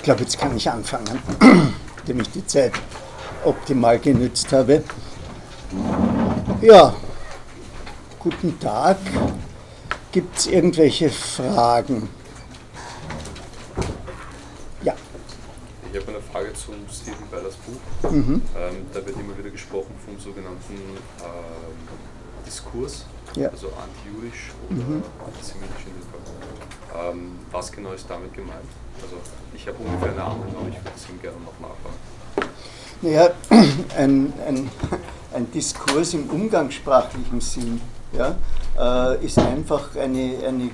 [0.00, 1.20] Ich glaube, jetzt kann ich anfangen,
[2.00, 2.72] indem ich die Zeit
[3.44, 4.82] optimal genützt habe.
[6.62, 6.94] Ja,
[8.18, 8.96] guten Tag.
[10.10, 12.08] Gibt es irgendwelche Fragen?
[14.82, 14.94] Ja.
[15.92, 18.10] Ich habe eine Frage zum Stephen Ballers Buch.
[18.10, 18.40] Mhm.
[18.56, 20.76] Ähm, da wird immer wieder gesprochen vom sogenannten
[21.18, 21.88] ähm,
[22.46, 23.04] Diskurs,
[23.36, 23.48] ja.
[23.48, 25.02] also antijudisch oder mhm.
[25.24, 27.10] antisemitisch in dem Fall.
[27.10, 28.58] Ähm, was genau ist damit gemeint?
[29.02, 29.16] Also
[29.54, 32.10] ich habe ungefähr eine Ahnung, aber ich würde es ihm gerne noch nachfragen.
[33.02, 33.30] Naja,
[33.96, 34.70] ein, ein,
[35.34, 37.80] ein Diskurs im umgangssprachlichen Sinn
[38.12, 38.36] ja,
[38.78, 40.70] äh, ist einfach eine, eine,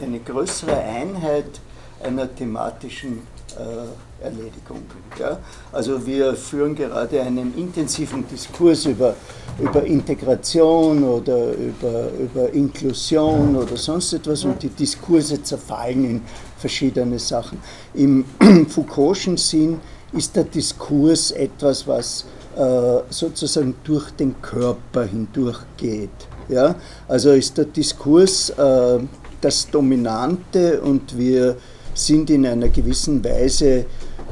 [0.00, 1.60] eine größere Einheit
[2.02, 3.26] einer thematischen
[3.58, 4.82] äh, Erledigung.
[5.18, 5.38] Ja?
[5.72, 9.14] Also wir führen gerade einen intensiven Diskurs über,
[9.60, 16.22] über Integration oder über, über Inklusion oder sonst etwas und die Diskurse zerfallen in
[16.58, 17.58] verschiedene Sachen.
[17.94, 18.24] Im
[18.68, 19.80] Foucault'schen Sinn
[20.12, 22.24] ist der Diskurs etwas, was
[22.56, 26.10] äh, sozusagen durch den Körper hindurchgeht.
[26.48, 26.74] Ja?
[27.08, 29.00] Also ist der Diskurs äh,
[29.40, 31.56] das Dominante und wir
[31.94, 33.86] sind in einer gewissen Weise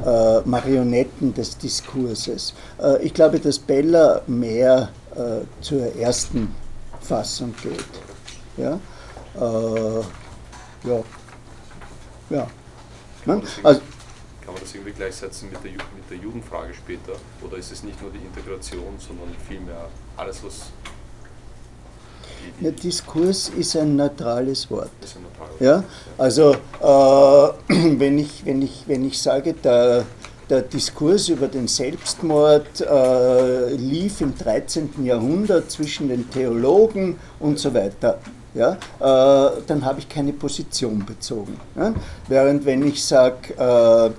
[0.05, 2.53] äh, Marionetten des Diskurses.
[2.81, 6.53] Äh, ich glaube, dass Bella mehr äh, zur ersten
[7.01, 7.85] Fassung geht.
[8.57, 8.79] Ja,
[9.35, 9.99] äh,
[10.87, 11.03] ja.
[12.29, 12.47] ja.
[13.25, 13.81] Kann, man also,
[14.43, 17.13] kann man das irgendwie gleichsetzen mit der, mit der Judenfrage später?
[17.41, 20.71] Oder ist es nicht nur die Integration, sondern vielmehr alles, was
[22.61, 24.89] ja, Diskurs ist ein neutrales Wort.
[25.59, 25.83] Ja?
[26.17, 26.57] Also äh,
[27.99, 30.05] wenn, ich, wenn, ich, wenn ich sage, der,
[30.49, 35.03] der Diskurs über den Selbstmord äh, lief im 13.
[35.03, 38.19] Jahrhundert zwischen den Theologen und so weiter,
[38.53, 41.59] ja, äh, dann habe ich keine Position bezogen.
[41.75, 41.93] Ja?
[42.27, 44.11] Während wenn ich sage, äh,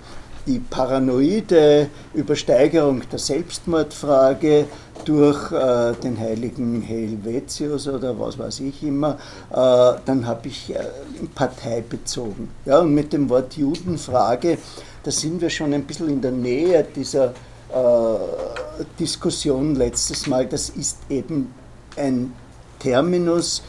[0.46, 4.66] die paranoide Übersteigerung der Selbstmordfrage
[5.04, 9.18] durch äh, den heiligen Helvetius oder was weiß ich immer,
[9.50, 10.78] äh, dann habe ich äh,
[11.34, 12.48] Partei bezogen.
[12.64, 14.58] Ja, und mit dem Wort Judenfrage,
[15.02, 17.32] da sind wir schon ein bisschen in der Nähe dieser äh,
[18.98, 20.46] Diskussion letztes Mal.
[20.46, 21.52] Das ist eben
[21.96, 22.32] ein
[22.78, 23.62] Terminus,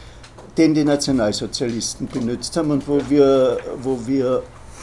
[0.56, 4.42] den die Nationalsozialisten benutzt haben und wo wir, wo wir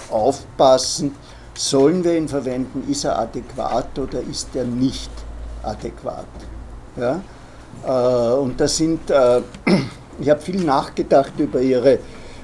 [0.09, 1.16] aufpassen,
[1.56, 5.12] sollen wir ihn verwenden, ist er adäquat oder ist er nicht
[5.63, 6.28] adäquat.
[6.97, 7.22] Ja?
[7.85, 9.41] Äh, und das sind, äh,
[10.19, 12.00] ich habe viel nachgedacht über ihre,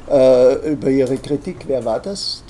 [0.09, 1.65] äh, über ihre Kritik.
[1.67, 2.43] Wer war das,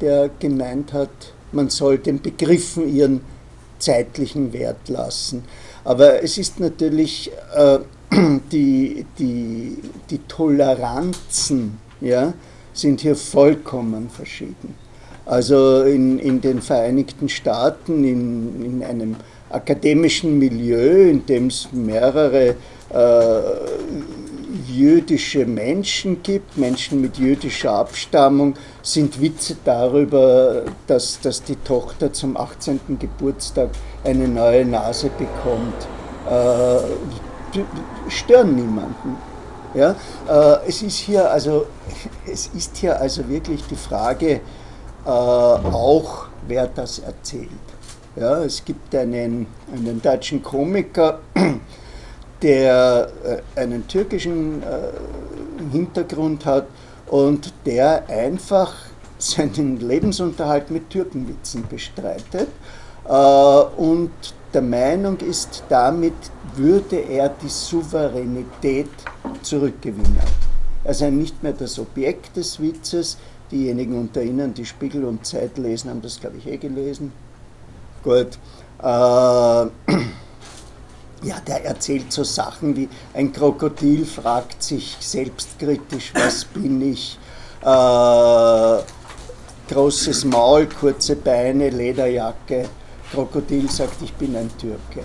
[0.00, 1.10] der gemeint hat,
[1.52, 3.20] man soll den Begriffen ihren
[3.78, 5.44] zeitlichen Wert lassen.
[5.84, 7.30] Aber es ist natürlich
[8.52, 9.78] die, die,
[10.10, 12.32] die Toleranzen ja,
[12.72, 14.74] sind hier vollkommen verschieden.
[15.26, 19.16] Also in, in den Vereinigten Staaten, in, in einem
[19.50, 22.56] akademischen Milieu, in dem es mehrere
[22.90, 23.40] äh,
[24.68, 32.36] jüdische Menschen gibt, Menschen mit jüdischer Abstammung, sind Witze darüber, dass, dass die Tochter zum
[32.36, 32.80] 18.
[32.98, 33.70] Geburtstag
[34.04, 35.88] eine neue Nase bekommt.
[36.28, 37.60] Äh,
[38.08, 39.16] stören niemanden.
[39.74, 39.94] Ja?
[40.28, 41.66] Äh, es, ist hier also,
[42.30, 44.40] es ist hier also wirklich die Frage,
[45.04, 47.48] auch wer das erzählt.
[48.16, 51.20] Ja, es gibt einen, einen deutschen Komiker,
[52.42, 53.08] der
[53.56, 54.66] äh, einen türkischen äh,
[55.72, 56.66] Hintergrund hat
[57.08, 58.72] und der einfach
[59.18, 62.48] seinen Lebensunterhalt mit Türkenwitzen bestreitet
[63.08, 64.12] äh, und
[64.52, 66.14] der Meinung ist, damit
[66.54, 68.90] würde er die Souveränität
[69.42, 70.18] zurückgewinnen.
[70.84, 73.18] Er sei nicht mehr das Objekt des Witzes,
[73.50, 77.12] Diejenigen unter Ihnen, die Spiegel und Zeit lesen, haben das, glaube ich, eh gelesen.
[78.02, 78.38] Gut.
[78.82, 78.86] Äh,
[81.22, 87.18] ja, der erzählt so Sachen wie ein Krokodil fragt sich selbstkritisch, was bin ich?
[87.62, 88.78] Äh,
[89.72, 92.68] großes Maul, kurze Beine, Lederjacke.
[93.12, 95.04] Krokodil sagt, ich bin ein Türke.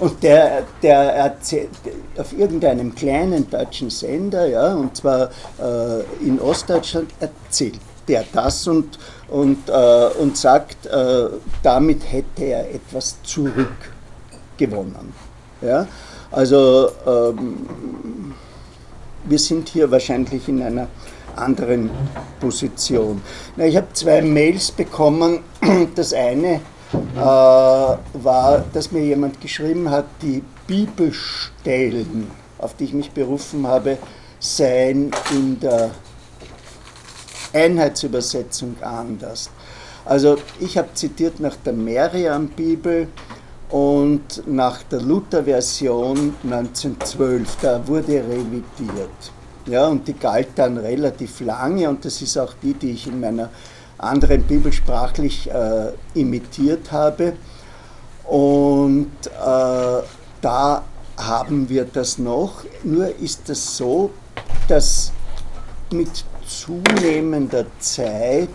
[0.00, 1.68] Und der, der erzählt
[2.16, 8.98] auf irgendeinem kleinen deutschen Sender, ja, und zwar äh, in Ostdeutschland, erzählt der das und,
[9.28, 11.28] und, äh, und sagt, äh,
[11.62, 15.12] damit hätte er etwas zurückgewonnen.
[15.60, 15.86] Ja?
[16.30, 18.34] Also ähm,
[19.24, 20.88] wir sind hier wahrscheinlich in einer
[21.36, 21.90] anderen
[22.40, 23.22] Position.
[23.56, 25.40] Na, ich habe zwei Mails bekommen.
[25.94, 26.60] Das eine
[26.92, 33.98] äh, war, dass mir jemand geschrieben hat, die Bibelstellen, auf die ich mich berufen habe,
[34.38, 35.90] seien in der
[37.52, 39.50] Einheitsübersetzung anders.
[40.04, 43.08] Also ich habe zitiert nach der Meriam-Bibel
[43.70, 49.32] und nach der Luther-Version 1912, da wurde revidiert.
[49.66, 53.20] Ja, und die galt dann relativ lange und das ist auch die, die ich in
[53.20, 53.50] meiner
[54.02, 57.34] anderen Bibel sprachlich äh, imitiert habe.
[58.24, 60.02] Und äh,
[60.40, 60.82] da
[61.16, 64.10] haben wir das noch, nur ist das so,
[64.68, 65.12] dass
[65.92, 68.48] mit zunehmender Zeit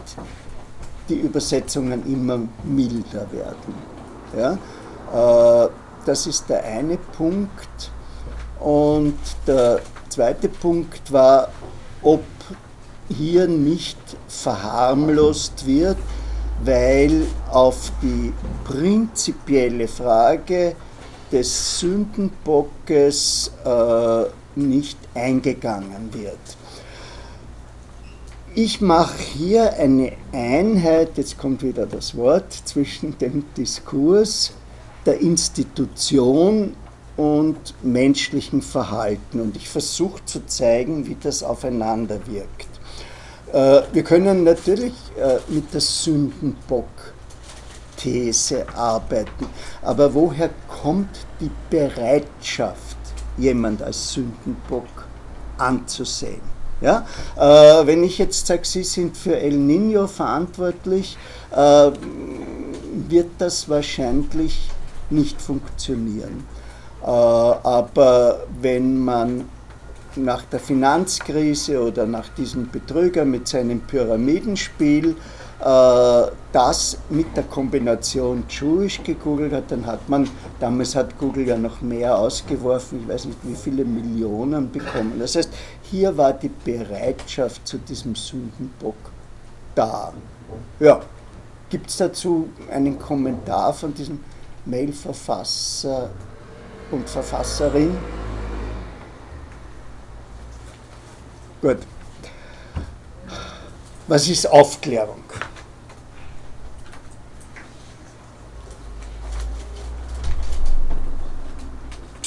[1.07, 3.75] die Übersetzungen immer milder werden.
[4.35, 4.53] Ja?
[5.65, 5.69] Äh,
[6.05, 7.91] das ist der eine Punkt.
[8.59, 11.49] Und der zweite Punkt war,
[12.01, 12.23] ob
[13.09, 13.97] hier nicht
[14.27, 15.97] verharmlost wird,
[16.63, 20.75] weil auf die prinzipielle Frage
[21.31, 24.23] des Sündenbockes äh,
[24.55, 26.37] nicht eingegangen wird.
[28.57, 34.53] Ich mache hier eine Einheit, jetzt kommt wieder das Wort, zwischen dem Diskurs
[35.05, 36.73] der Institution
[37.17, 39.41] und menschlichen Verhalten.
[39.41, 42.74] Und ich versuche zu zeigen, wie das aufeinander wirkt.
[43.53, 49.47] Äh, wir können natürlich äh, mit der Sündenbock-These arbeiten,
[49.81, 50.49] aber woher
[50.81, 52.97] kommt die Bereitschaft,
[53.37, 55.07] jemand als Sündenbock
[55.57, 56.41] anzusehen?
[56.81, 57.05] Ja?
[57.37, 61.17] Äh, wenn ich jetzt sage, Sie sind für El Nino verantwortlich,
[63.07, 64.69] wird das wahrscheinlich
[65.09, 66.43] nicht funktionieren.
[67.01, 69.45] Aber wenn man
[70.17, 75.15] nach der Finanzkrise oder nach diesem Betrüger mit seinem Pyramidenspiel
[75.59, 80.29] äh, das mit der Kombination Jewish gegoogelt hat, dann hat man,
[80.59, 85.13] damals hat Google ja noch mehr ausgeworfen, ich weiß nicht wie viele Millionen bekommen.
[85.17, 85.49] Das heißt,
[85.83, 88.95] hier war die Bereitschaft zu diesem Sündenbock
[89.73, 90.13] da.
[90.79, 91.01] Ja,
[91.69, 94.19] gibt es dazu einen Kommentar von diesem
[94.65, 96.09] Mailverfasser
[96.91, 97.97] und Verfasserin?
[101.65, 101.79] Gut.
[104.05, 105.23] Was ist Aufklärung?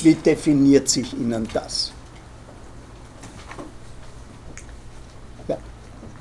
[0.02, 1.92] Wie definiert sich Ihnen das?
[5.46, 5.58] Ja.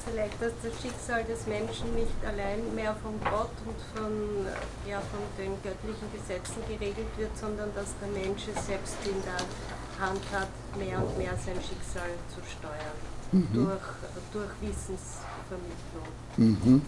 [0.06, 4.46] Vielleicht, dass das Schicksal des Menschen nicht allein mehr von Gott und von,
[4.88, 9.87] ja, von den göttlichen Gesetzen geregelt wird, sondern dass der Mensch es selbst in der
[10.00, 12.98] Hand hat, mehr und mehr sein Schicksal zu steuern.
[13.32, 13.48] Mhm.
[13.54, 13.82] Durch,
[14.34, 16.08] durch Wissensvermittlung.
[16.38, 16.82] Mhm.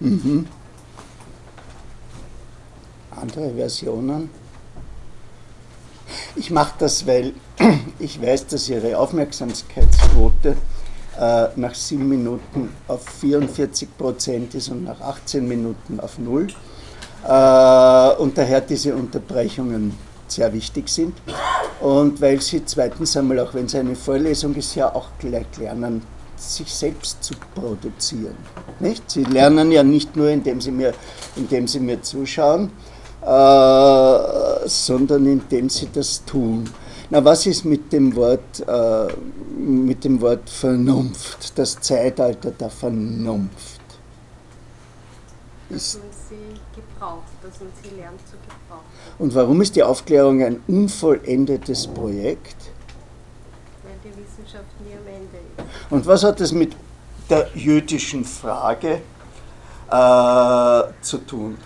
[0.00, 0.46] Mhm.
[3.10, 4.30] Andere Versionen?
[6.36, 7.34] Ich mache das, weil
[7.98, 10.56] ich weiß, dass Ihre Aufmerksamkeitsquote
[11.18, 16.48] äh, nach 7 Minuten auf 44 Prozent ist und nach 18 Minuten auf 0.
[17.26, 19.94] Äh, und daher diese Unterbrechungen
[20.32, 21.14] sehr wichtig sind.
[21.80, 26.02] Und weil sie zweitens einmal, auch wenn es eine Vorlesung ist, ja auch gleich lernen,
[26.36, 28.36] sich selbst zu produzieren.
[28.80, 29.10] Nicht?
[29.10, 30.94] Sie lernen ja nicht nur, indem sie mir,
[31.36, 32.70] indem sie mir zuschauen,
[33.22, 36.64] äh, sondern indem sie das tun.
[37.10, 39.12] Na, was ist mit dem Wort, äh,
[39.58, 43.80] mit dem Wort Vernunft, das Zeitalter der Vernunft?
[45.70, 48.84] Dass man sie gebraucht, dass man sie lernt zu gebrauchen.
[49.18, 52.56] Und warum ist die Aufklärung ein unvollendetes Projekt?
[53.84, 55.90] Weil die Wissenschaft nie am Ende ist.
[55.90, 56.74] Und was hat das mit
[57.28, 59.00] der jüdischen Frage
[59.90, 61.56] äh, zu tun?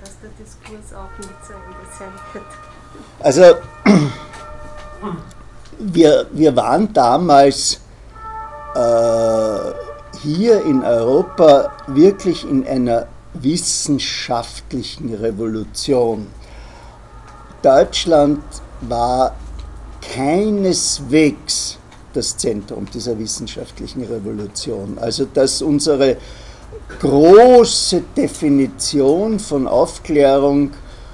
[0.00, 2.44] Dass der Diskurs auch nicht zu Ende sein wird.
[3.20, 3.42] Also,
[5.78, 7.80] wir, wir waren damals
[8.74, 9.93] äh,
[10.24, 16.28] hier in Europa wirklich in einer wissenschaftlichen Revolution.
[17.62, 18.42] Deutschland
[18.80, 19.36] war
[20.14, 21.78] keineswegs
[22.14, 24.98] das Zentrum dieser wissenschaftlichen Revolution.
[24.98, 26.16] Also dass unsere
[27.00, 30.70] große Definition von Aufklärung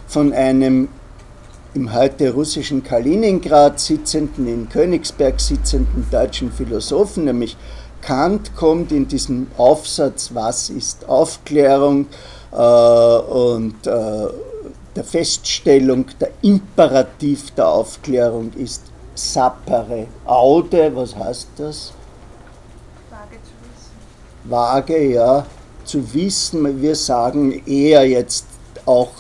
[0.07, 0.89] von einem
[1.75, 7.57] im heute russischen Kaliningrad sitzenden, in Königsberg sitzenden deutschen Philosophen, nämlich
[8.03, 12.07] Kant kommt in diesem Aufsatz Was ist Aufklärung
[12.53, 14.29] äh, und äh,
[14.97, 18.83] der Feststellung, der Imperativ der Aufklärung ist
[19.15, 21.93] sapere aude, was heißt das?
[23.11, 24.51] Vage zu wissen.
[24.51, 25.47] Vage, ja,
[25.85, 28.47] zu wissen, wir sagen eher jetzt
[28.87, 29.13] auch,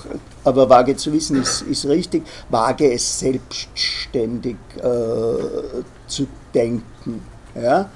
[0.45, 7.23] aber vage zu wissen ist, ist richtig, vage es selbstständig äh, zu denken.
[7.55, 7.91] Ja?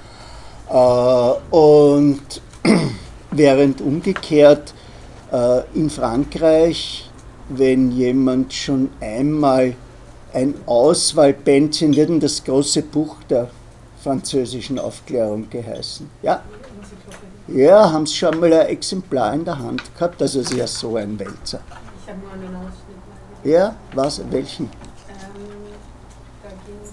[0.69, 2.43] Äh, und
[3.31, 4.75] während umgekehrt
[5.33, 7.11] äh, in Frankreich,
[7.49, 9.75] wenn jemand schon einmal
[10.33, 13.49] ein Auswahlbändchen, wird denn das große Buch der
[14.03, 16.09] französischen Aufklärung geheißen?
[16.23, 16.43] Ja?
[17.47, 20.21] Ja, haben Sie schon mal ein Exemplar in der Hand gehabt?
[20.23, 21.61] Also es ist ja so ein Wälzer.
[22.03, 22.97] Ich habe nur einen Ausschnitt.
[23.45, 24.23] Ja, was?
[24.31, 24.65] Welchen?
[24.65, 24.71] Ähm,
[26.43, 26.91] da ging es.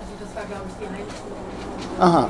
[0.00, 1.87] Also das war, glaube ich, die Einführung.
[1.98, 2.28] Aha.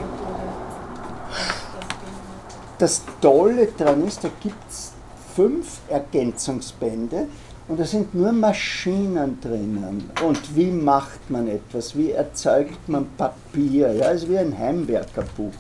[2.78, 4.92] Das Tolle daran ist, da gibt es
[5.34, 7.26] fünf Ergänzungsbände
[7.68, 10.10] und da sind nur Maschinen drinnen.
[10.24, 11.96] Und wie macht man etwas?
[11.96, 13.92] Wie erzeugt man Papier?
[13.92, 15.52] Ja, ist wie ein Heimwerkerbuch.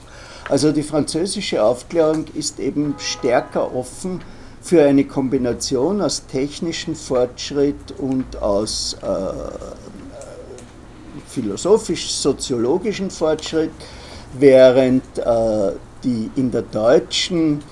[0.48, 4.22] Also die französische Aufklärung ist eben stärker offen
[4.62, 9.06] für eine Kombination aus technischem Fortschritt und aus äh,
[11.28, 13.70] philosophisch-soziologischen Fortschritt,
[14.34, 15.72] während äh,
[16.04, 17.62] die in der deutschen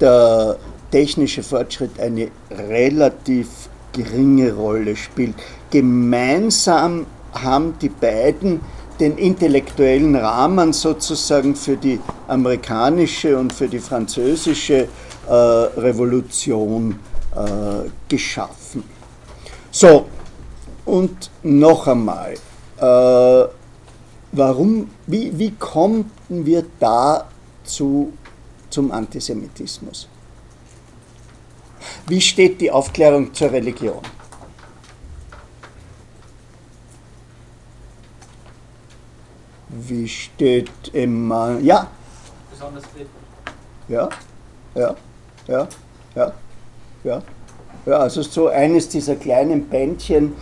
[0.00, 0.56] der
[0.90, 5.34] technische Fortschritt eine relativ geringe Rolle spielt.
[5.70, 8.60] Gemeinsam haben die beiden
[8.98, 14.88] den intellektuellen Rahmen sozusagen für die amerikanische und für die französische
[15.28, 16.98] äh, Revolution
[17.34, 18.84] äh, geschaffen.
[19.70, 20.06] So,
[20.84, 22.34] und noch einmal,
[22.78, 23.59] äh,
[24.32, 27.28] warum, wie, wie konnten wir da
[27.64, 28.12] zu,
[28.70, 30.08] zum Antisemitismus?
[32.06, 34.00] Wie steht die Aufklärung zur Religion?
[39.68, 41.58] Wie steht immer.
[41.60, 41.88] Ja?
[42.50, 42.84] Besonders
[43.88, 44.08] Ja,
[44.74, 44.94] ja,
[45.46, 45.68] ja,
[46.14, 46.32] ja,
[47.04, 47.22] ja.
[47.86, 50.34] Ja, also so eines dieser kleinen Bändchen,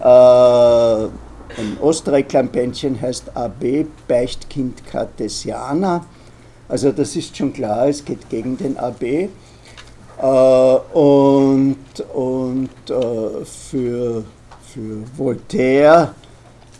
[0.00, 1.08] äh,
[1.58, 6.04] ein Ostreiklam-Bändchen heißt AB, Beichtkind Cartesianer.
[6.68, 9.02] Also das ist schon klar, es geht gegen den AB.
[9.02, 9.28] Äh,
[10.22, 11.76] und
[12.14, 14.24] und äh, für,
[14.64, 16.14] für Voltaire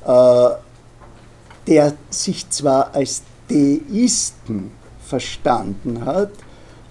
[0.06, 0.48] äh,
[1.66, 4.72] der sich zwar als Deisten
[5.04, 6.30] verstanden hat,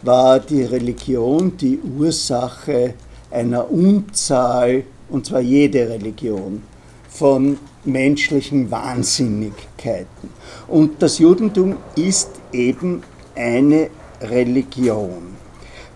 [0.02, 2.94] war die Religion die Ursache
[3.30, 6.64] einer Unzahl, und zwar jede Religion,
[7.10, 10.30] von menschlichen Wahnsinnigkeiten.
[10.68, 13.04] Und das Judentum ist eben
[13.36, 13.90] eine
[14.22, 15.36] Religion.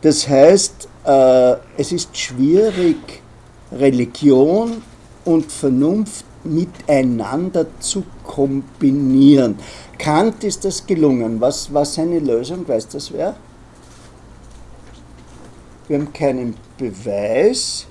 [0.01, 3.21] Das heißt, äh, es ist schwierig,
[3.71, 4.81] Religion
[5.25, 9.57] und Vernunft miteinander zu kombinieren.
[9.97, 11.41] Kant ist das gelungen.
[11.41, 12.67] Was war seine Lösung?
[12.67, 13.35] Weißt du das wer?
[15.87, 17.85] Wir haben keinen Beweis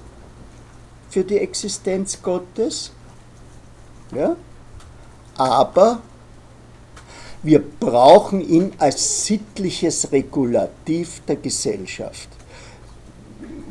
[1.11, 2.93] für die Existenz Gottes,
[4.13, 4.37] ja?
[5.37, 6.01] aber
[7.43, 12.29] wir brauchen ihn als sittliches Regulativ der Gesellschaft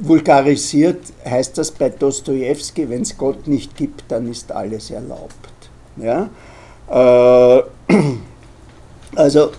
[0.03, 5.49] vulgarisiert heißt das bei Dostoevsky, wenn es Gott nicht gibt, dann ist alles erlaubt.
[5.97, 6.29] Ja?
[6.89, 7.63] Äh,
[9.15, 9.51] also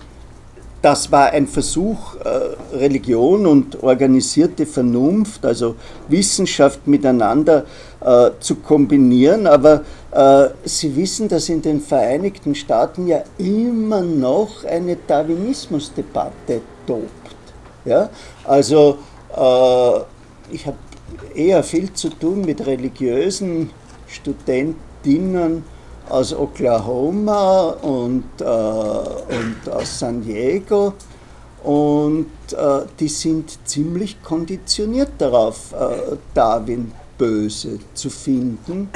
[0.85, 5.73] das war ein Versuch, äh, Religion und organisierte Vernunft, also
[6.09, 7.65] Wissenschaft miteinander
[8.01, 14.63] äh, zu kombinieren, aber äh, Sie wissen, dass in den Vereinigten Staaten ja immer noch
[14.63, 17.09] eine Darwinismusdebatte tobt.
[17.83, 18.09] Ja?
[18.43, 18.99] Also
[20.49, 20.77] ich habe
[21.33, 23.69] eher viel zu tun mit religiösen
[24.07, 25.63] Studentinnen
[26.09, 30.93] aus Oklahoma und, äh, und aus San Diego.
[31.63, 38.89] Und äh, die sind ziemlich konditioniert darauf, äh, Darwin böse zu finden.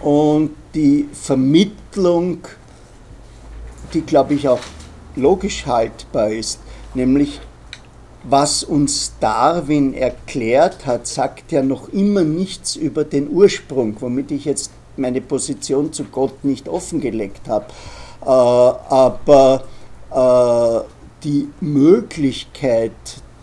[0.00, 2.38] Und die Vermittlung,
[3.92, 4.60] die glaube ich auch
[5.16, 6.60] logisch haltbar ist,
[6.94, 7.40] nämlich
[8.22, 14.44] was uns Darwin erklärt hat, sagt ja noch immer nichts über den Ursprung, womit ich
[14.44, 17.66] jetzt meine Position zu Gott nicht offengelegt habe.
[18.22, 19.64] Äh, aber
[20.10, 20.80] äh,
[21.24, 22.92] die Möglichkeit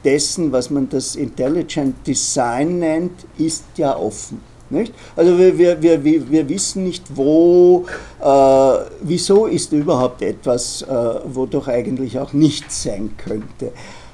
[0.03, 4.39] dessen, was man das Intelligent Design nennt, ist ja offen.
[4.69, 4.93] Nicht?
[5.15, 7.85] Also wir, wir, wir, wir wissen nicht, wo,
[8.19, 13.71] äh, wieso ist überhaupt etwas, äh, wo eigentlich auch nichts sein könnte.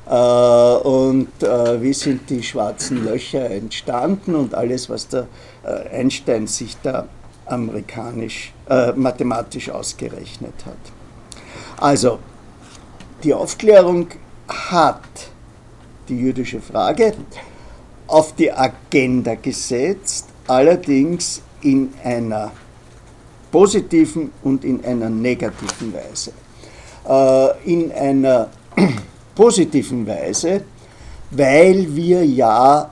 [0.09, 5.27] Äh, und äh, wie sind die schwarzen Löcher entstanden und alles, was der
[5.93, 7.07] Einstein sich da
[7.45, 10.77] amerikanisch, äh, mathematisch ausgerechnet hat.
[11.77, 12.19] Also,
[13.23, 14.07] die Aufklärung
[14.47, 15.01] hat
[16.07, 17.13] die jüdische Frage
[18.07, 22.51] auf die Agenda gesetzt, allerdings in einer
[23.51, 26.31] positiven und in einer negativen Weise.
[27.07, 28.49] äh, in einer
[29.35, 30.63] positiven Weise,
[31.31, 32.90] weil wir ja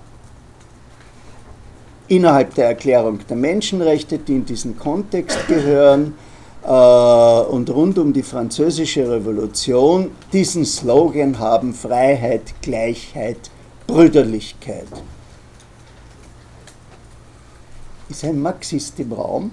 [2.10, 6.16] innerhalb der Erklärung der Menschenrechte, die in diesen Kontext gehören,
[6.64, 13.50] äh, und rund um die französische Revolution diesen Slogan haben Freiheit, Gleichheit,
[13.88, 14.88] Brüderlichkeit.
[18.10, 19.52] Ist ein Marxist im Raum?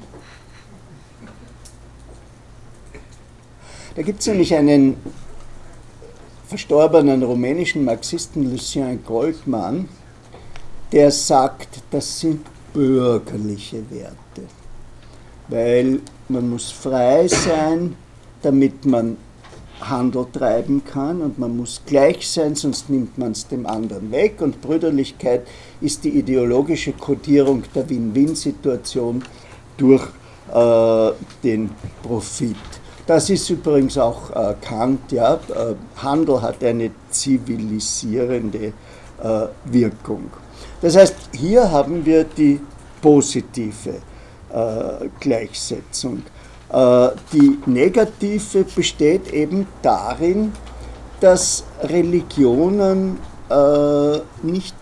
[3.95, 4.97] Da gibt es nämlich einen
[6.49, 9.89] verstorbenen rumänischen Marxisten Lucien Goldmann,
[10.93, 14.49] der sagt, das sind bürgerliche Werte,
[15.49, 17.97] weil man muss frei sein,
[18.43, 19.17] damit man
[19.81, 24.41] Handel treiben kann und man muss gleich sein, sonst nimmt man es dem anderen weg
[24.41, 25.47] und Brüderlichkeit
[25.81, 29.23] ist die ideologische Kodierung der Win-Win-Situation
[29.77, 30.03] durch
[30.53, 31.11] äh,
[31.43, 31.71] den
[32.03, 32.57] Profit.
[33.07, 35.35] Das ist übrigens auch äh, Kant, ja.
[35.35, 38.73] Äh, Handel hat eine zivilisierende
[39.23, 40.31] äh, Wirkung.
[40.81, 42.61] Das heißt, hier haben wir die
[43.01, 44.01] positive
[44.53, 46.23] äh, Gleichsetzung.
[46.73, 50.53] Äh, die negative besteht eben darin,
[51.21, 53.19] dass Religionen
[53.49, 54.75] äh, nicht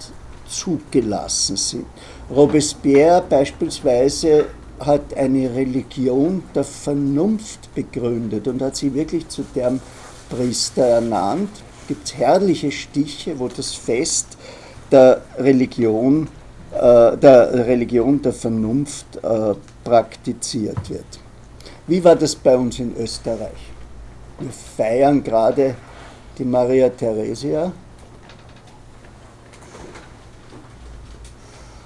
[0.48, 1.86] zugelassen sind.
[2.30, 4.46] Robespierre beispielsweise
[4.80, 9.80] hat eine Religion der Vernunft begründet und hat sie wirklich zu deren
[10.28, 11.50] Priester ernannt.
[11.82, 14.38] Es gibt herrliche Stiche, wo das Fest
[14.94, 16.28] der Religion,
[16.72, 21.10] äh, der Religion der Vernunft äh, praktiziert wird.
[21.88, 23.72] Wie war das bei uns in Österreich?
[24.38, 25.74] Wir feiern gerade
[26.38, 27.72] die Maria Theresia.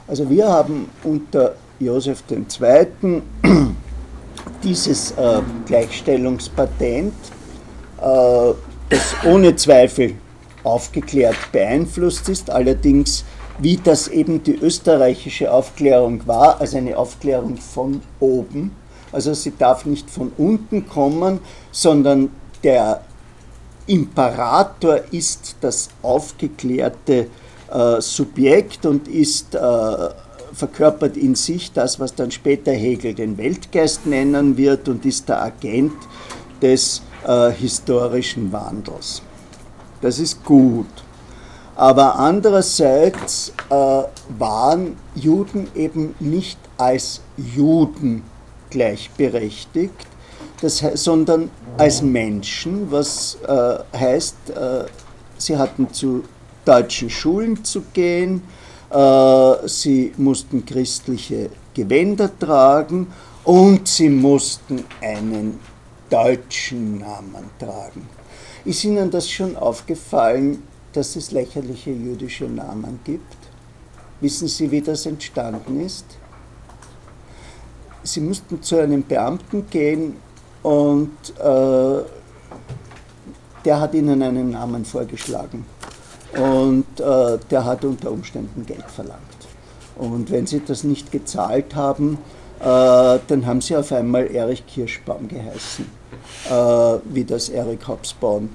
[0.06, 3.22] Also wir haben unter Josef II.
[4.62, 7.14] dieses äh, Gleichstellungspatent,
[8.00, 8.52] äh,
[8.90, 10.14] das ohne Zweifel
[10.64, 13.24] aufgeklärt beeinflusst ist, allerdings
[13.58, 18.72] wie das eben die österreichische Aufklärung war, also eine Aufklärung von oben.
[19.10, 21.40] Also sie darf nicht von unten kommen,
[21.72, 22.30] sondern
[22.62, 23.02] der
[23.86, 27.28] Imperator ist das aufgeklärte
[27.72, 30.08] äh, Subjekt und ist äh,
[30.52, 35.42] verkörpert in sich das, was dann später Hegel den Weltgeist nennen wird und ist der
[35.42, 35.94] Agent
[36.60, 39.22] des äh, historischen Wandels.
[40.00, 40.86] Das ist gut.
[41.76, 43.74] Aber andererseits äh,
[44.38, 48.22] waren Juden eben nicht als Juden
[48.70, 49.94] gleichberechtigt,
[50.60, 54.84] das, sondern als Menschen, was äh, heißt, äh,
[55.36, 56.24] sie hatten zu
[56.64, 58.42] deutschen Schulen zu gehen,
[58.90, 63.06] äh, sie mussten christliche Gewänder tragen
[63.44, 65.60] und sie mussten einen
[66.10, 68.17] deutschen Namen tragen.
[68.68, 73.34] Ist Ihnen das schon aufgefallen, dass es lächerliche jüdische Namen gibt?
[74.20, 76.04] Wissen Sie, wie das entstanden ist?
[78.02, 80.16] Sie mussten zu einem Beamten gehen
[80.62, 82.02] und äh,
[83.64, 85.64] der hat ihnen einen Namen vorgeschlagen
[86.34, 89.22] und äh, der hat unter Umständen Geld verlangt.
[89.96, 92.18] Und wenn sie das nicht gezahlt haben,
[92.60, 95.86] äh, dann haben sie auf einmal Erich Kirschbaum geheißen,
[97.04, 98.48] wie das Erich Hobsbawm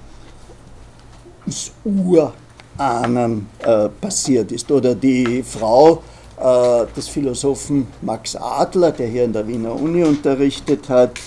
[1.83, 4.71] Urahnen äh, passiert ist.
[4.71, 6.03] Oder die Frau
[6.39, 11.19] äh, des Philosophen Max Adler, der hier an der Wiener Uni unterrichtet hat,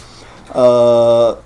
[0.55, 1.37] äh,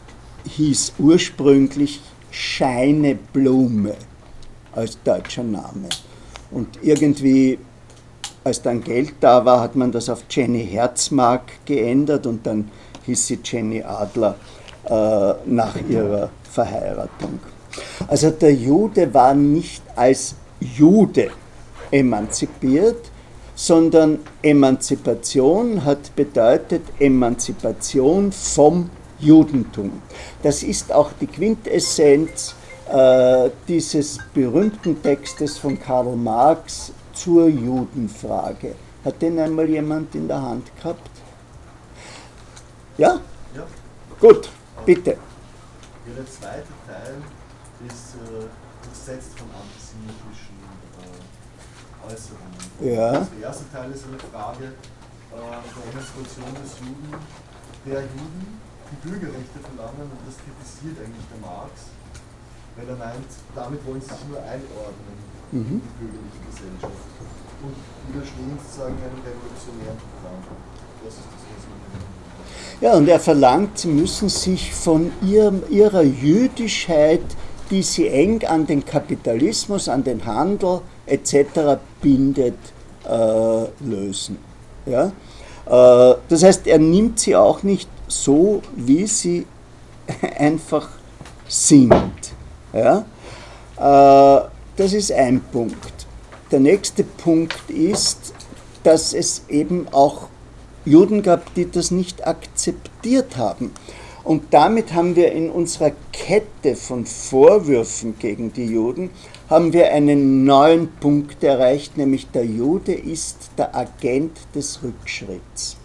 [0.49, 3.95] hieß ursprünglich Scheine Blume
[4.73, 5.89] als deutscher Name.
[6.51, 7.59] Und irgendwie,
[8.45, 12.71] als dann Geld da war, hat man das auf Jenny Herzmark geändert und dann
[13.07, 14.60] hieß sie Jenny Adler äh,
[14.91, 17.39] nach ihrer Verheiratung.
[18.09, 21.31] Also der Jude war nicht als Jude
[21.91, 23.11] emanzipiert,
[23.55, 30.01] sondern Emanzipation hat bedeutet Emanzipation vom Judentum.
[30.43, 32.55] Das ist auch die Quintessenz
[32.91, 38.75] äh, dieses berühmten Textes von Karl Marx zur Judenfrage.
[39.05, 41.11] Hat den einmal jemand in der Hand gehabt?
[42.97, 43.21] Ja?
[43.55, 43.67] Ja.
[44.21, 44.49] Gut,
[44.95, 45.17] bitte.
[46.07, 47.17] Der zweite Teil
[47.87, 48.47] ist äh,
[48.83, 50.59] durchsetzt von antisemitischen
[50.99, 52.59] äh, Äußerungen.
[52.83, 53.23] Ja.
[53.23, 57.11] Der erste Teil ist eine Frage äh, der Emanzipation des Juden,
[57.87, 58.59] der Juden,
[58.91, 61.95] die Bürgerrechte verlangen, und das kritisiert eigentlich der Marx
[62.77, 65.17] weil er meint, damit wollen sie sich nur einordnen
[65.53, 65.61] mhm.
[65.61, 67.05] in die bürgerliche Gesellschaft
[67.61, 67.77] und
[68.09, 70.41] widerstehen sozusagen einem revolutionären Programm.
[71.05, 71.79] Das ist das, was man
[72.81, 77.25] Ja, und er verlangt, sie müssen sich von ihrem, ihrer Jüdischheit,
[77.71, 81.79] die sie eng an den Kapitalismus, an den Handel etc.
[82.01, 82.59] bindet,
[83.09, 84.39] äh, lösen.
[84.87, 85.13] Ja?
[85.67, 89.47] Äh, das heißt, er nimmt sie auch nicht so, wie sie
[90.39, 90.89] einfach
[91.49, 91.93] sind.
[92.73, 93.05] Ja?
[93.77, 96.07] Äh, das ist ein Punkt.
[96.51, 98.33] Der nächste Punkt ist,
[98.83, 100.30] dass es eben auch
[100.91, 103.73] Juden gab, die das nicht akzeptiert haben.
[104.23, 109.11] Und damit haben wir in unserer Kette von Vorwürfen gegen die Juden,
[109.49, 115.77] haben wir einen neuen Punkt erreicht, nämlich der Jude ist der Agent des Rückschritts.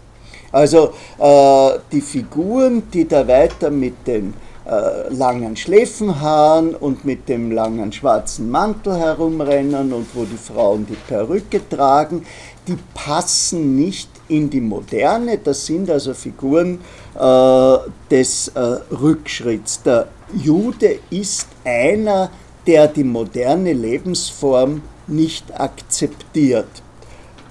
[0.52, 7.50] Also äh, die Figuren, die da weiter mit den äh, langen Schläfenhaaren und mit dem
[7.50, 12.24] langen schwarzen Mantel herumrennen und wo die Frauen die Perücke tragen,
[12.68, 15.38] die passen nicht in die Moderne.
[15.38, 16.80] Das sind also Figuren
[17.14, 17.76] äh,
[18.10, 19.82] des äh, Rückschritts.
[19.82, 22.30] Der Jude ist einer,
[22.66, 26.68] der die moderne Lebensform nicht akzeptiert.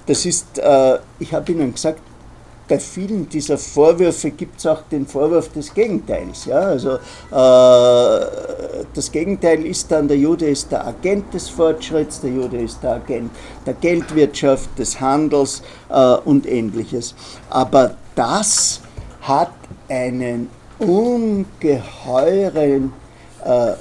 [0.06, 2.00] Das ist, äh, ich habe Ihnen gesagt,
[2.68, 6.46] bei vielen dieser Vorwürfe gibt es auch den Vorwurf des Gegenteils.
[6.46, 6.58] Ja?
[6.58, 8.26] Also, äh,
[8.92, 12.94] das Gegenteil ist dann, der Jude ist der Agent des Fortschritts, der Jude ist der
[12.94, 13.30] Agent
[13.64, 17.14] der Geldwirtschaft, des Handels äh, und ähnliches.
[17.50, 18.80] Aber das
[19.22, 19.52] hat
[19.88, 21.82] einen ungeheuren,
[23.44, 23.72] äh,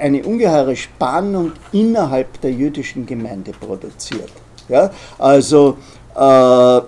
[0.00, 4.30] eine ungeheure Spannung innerhalb der jüdischen Gemeinde produziert.
[4.68, 4.90] Ja?
[5.18, 5.76] Also
[6.14, 6.80] äh,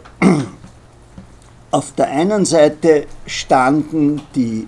[1.71, 4.67] auf der einen Seite standen die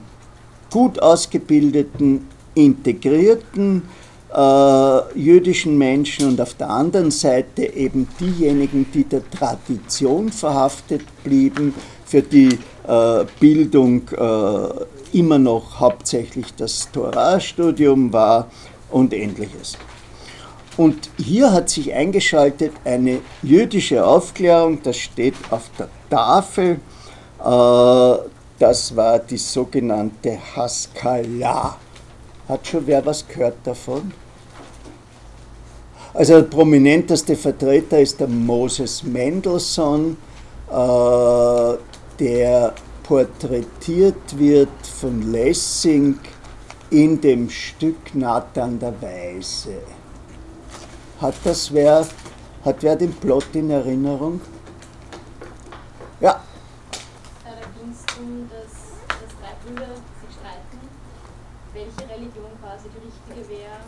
[0.71, 3.83] gut ausgebildeten, integrierten
[4.35, 11.75] äh, jüdischen Menschen und auf der anderen Seite eben diejenigen, die der Tradition verhaftet blieben,
[12.07, 18.49] für die äh, Bildung äh, immer noch hauptsächlich das Torah-Studium war
[18.91, 19.77] und ähnliches.
[20.79, 26.81] Und hier hat sich eingeschaltet eine jüdische Aufklärung, das steht auf der Tafel,
[27.43, 31.77] das war die sogenannte Haskalah.
[32.49, 34.13] Hat schon wer was gehört davon?
[36.15, 40.17] Also der prominenteste Vertreter ist der Moses Mendelssohn,
[40.71, 41.75] äh,
[42.19, 46.19] der porträtiert wird von Lessing
[46.91, 49.79] in dem Stück Nathan der Weise.
[51.21, 52.07] Hat das wer,
[52.65, 54.41] hat wer den Plot in Erinnerung?
[56.21, 56.41] Ja,
[61.75, 63.81] welche Religion quasi die richtige wäre,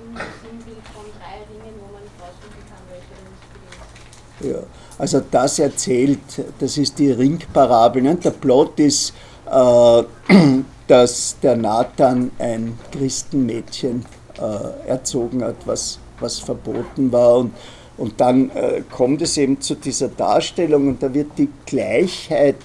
[0.00, 4.62] im Sinnbild von drei Ringen, wo man rausfinden kann, welche der richtige ist.
[4.62, 4.66] Ja,
[4.98, 6.20] also das erzählt,
[6.58, 8.02] das ist die Ringparabel.
[8.02, 8.16] Ne?
[8.16, 9.12] Der Plot ist,
[9.50, 10.02] äh,
[10.86, 14.06] dass der Nathan ein Christenmädchen
[14.38, 17.38] äh, erzogen hat, was, was verboten war.
[17.38, 17.54] Und,
[17.98, 22.56] und dann äh, kommt es eben zu dieser Darstellung und da wird die Gleichheit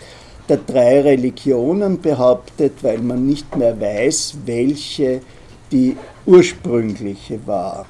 [0.47, 5.21] der drei Religionen behauptet, weil man nicht mehr weiß, welche
[5.71, 7.86] die ursprüngliche war.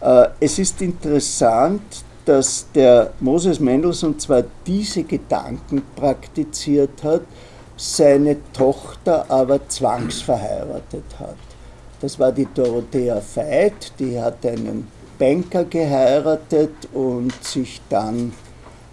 [0.00, 1.82] Äh, es ist interessant,
[2.24, 7.22] dass der Moses Mendelssohn zwar diese Gedanken praktiziert hat,
[7.76, 11.36] seine Tochter aber zwangsverheiratet hat.
[12.00, 18.32] Das war die Dorothea Veit, die hat einen Banker geheiratet und sich dann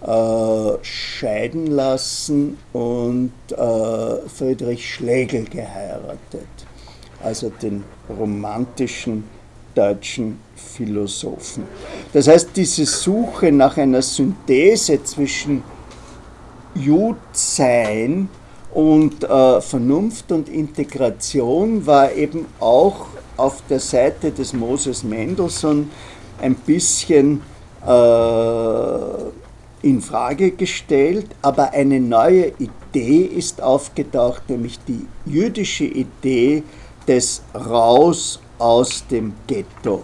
[0.06, 6.46] äh, scheiden lassen und äh, Friedrich Schlegel geheiratet,
[7.22, 9.24] also den romantischen
[9.74, 11.64] deutschen Philosophen.
[12.12, 15.62] Das heißt, diese Suche nach einer Synthese zwischen
[16.74, 18.28] Judsein
[18.72, 23.06] und äh, Vernunft und Integration war eben auch
[23.36, 25.90] auf der Seite des Moses Mendelssohn
[26.40, 27.42] ein bisschen
[27.86, 27.88] äh,
[29.82, 36.62] in Frage gestellt, aber eine neue Idee ist aufgetaucht, nämlich die jüdische Idee
[37.06, 40.02] des Raus aus dem Ghetto.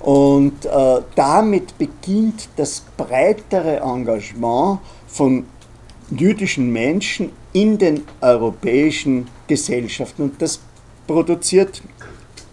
[0.00, 5.46] Und äh, damit beginnt das breitere Engagement von
[6.10, 10.24] jüdischen Menschen in den europäischen Gesellschaften.
[10.24, 10.60] Und das
[11.06, 11.80] produziert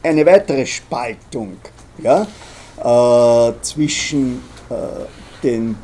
[0.03, 1.57] eine weitere Spaltung
[1.97, 2.25] ja,
[2.77, 4.73] äh, zwischen äh,
[5.43, 5.75] den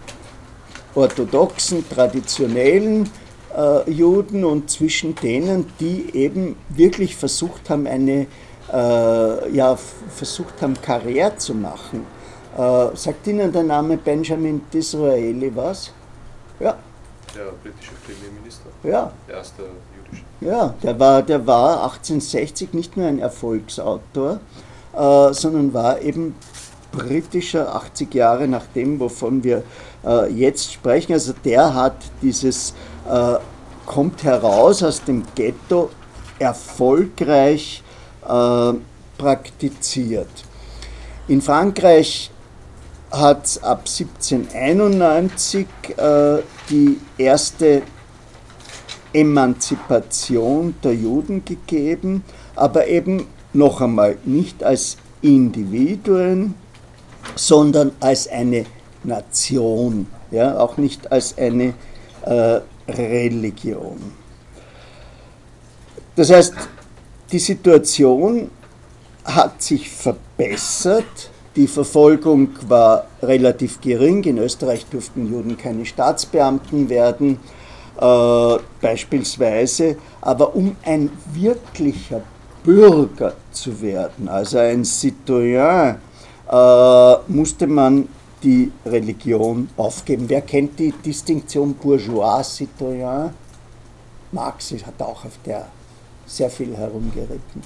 [0.98, 3.10] orthodoxen, traditionellen
[3.56, 8.26] äh, Juden und zwischen denen, die eben wirklich versucht haben, eine,
[8.74, 9.78] äh, ja,
[10.10, 12.06] versucht haben, Karriere zu machen.
[12.58, 15.92] Äh, sagt Ihnen der Name Benjamin Disraeli was?
[16.60, 16.76] Ja.
[17.36, 18.70] der britische Premierminister.
[18.84, 19.12] Ja.
[19.28, 19.64] Der erste
[19.96, 20.24] jüdische.
[20.42, 24.40] Ja, der war, der war 1860 nicht nur ein Erfolgsautor,
[24.94, 26.34] äh, sondern war eben
[26.92, 29.62] britischer 80 Jahre nach dem, wovon wir
[30.08, 31.14] äh, jetzt sprechen.
[31.14, 32.74] Also der hat dieses,
[33.10, 33.36] äh,
[33.86, 35.90] kommt heraus aus dem Ghetto
[36.40, 37.84] erfolgreich
[38.28, 38.74] äh,
[39.18, 40.30] praktiziert.
[41.28, 42.32] In Frankreich
[43.12, 45.68] hat es ab 1791
[45.98, 46.38] äh,
[46.70, 47.82] die erste
[49.14, 52.24] Emanzipation der Juden gegeben,
[52.56, 56.54] aber eben noch einmal nicht als Individuen,
[57.36, 58.66] sondern als eine
[59.08, 61.74] Nation, ja, auch nicht als eine
[62.24, 63.98] äh, Religion.
[66.16, 66.54] Das heißt,
[67.32, 68.50] die Situation
[69.24, 71.30] hat sich verbessert.
[71.56, 74.24] Die Verfolgung war relativ gering.
[74.24, 77.40] In Österreich durften Juden keine Staatsbeamten werden,
[78.00, 79.98] äh, beispielsweise.
[80.22, 82.22] Aber um ein wirklicher
[82.64, 85.96] Bürger zu werden, also ein Citoyen,
[86.52, 88.08] äh, musste man
[88.44, 90.26] die Religion aufgeben.
[90.28, 93.32] Wer kennt die Distinktion Bourgeois-Citoyen?
[94.32, 95.68] Marx hat auch auf der
[96.26, 97.64] sehr viel herumgeritten.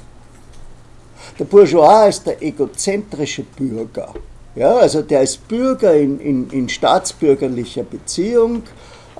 [1.37, 4.13] Der Bourgeois ist der egozentrische Bürger.
[4.55, 8.63] Ja, also der ist Bürger in, in, in staatsbürgerlicher Beziehung,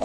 [0.00, 0.04] äh,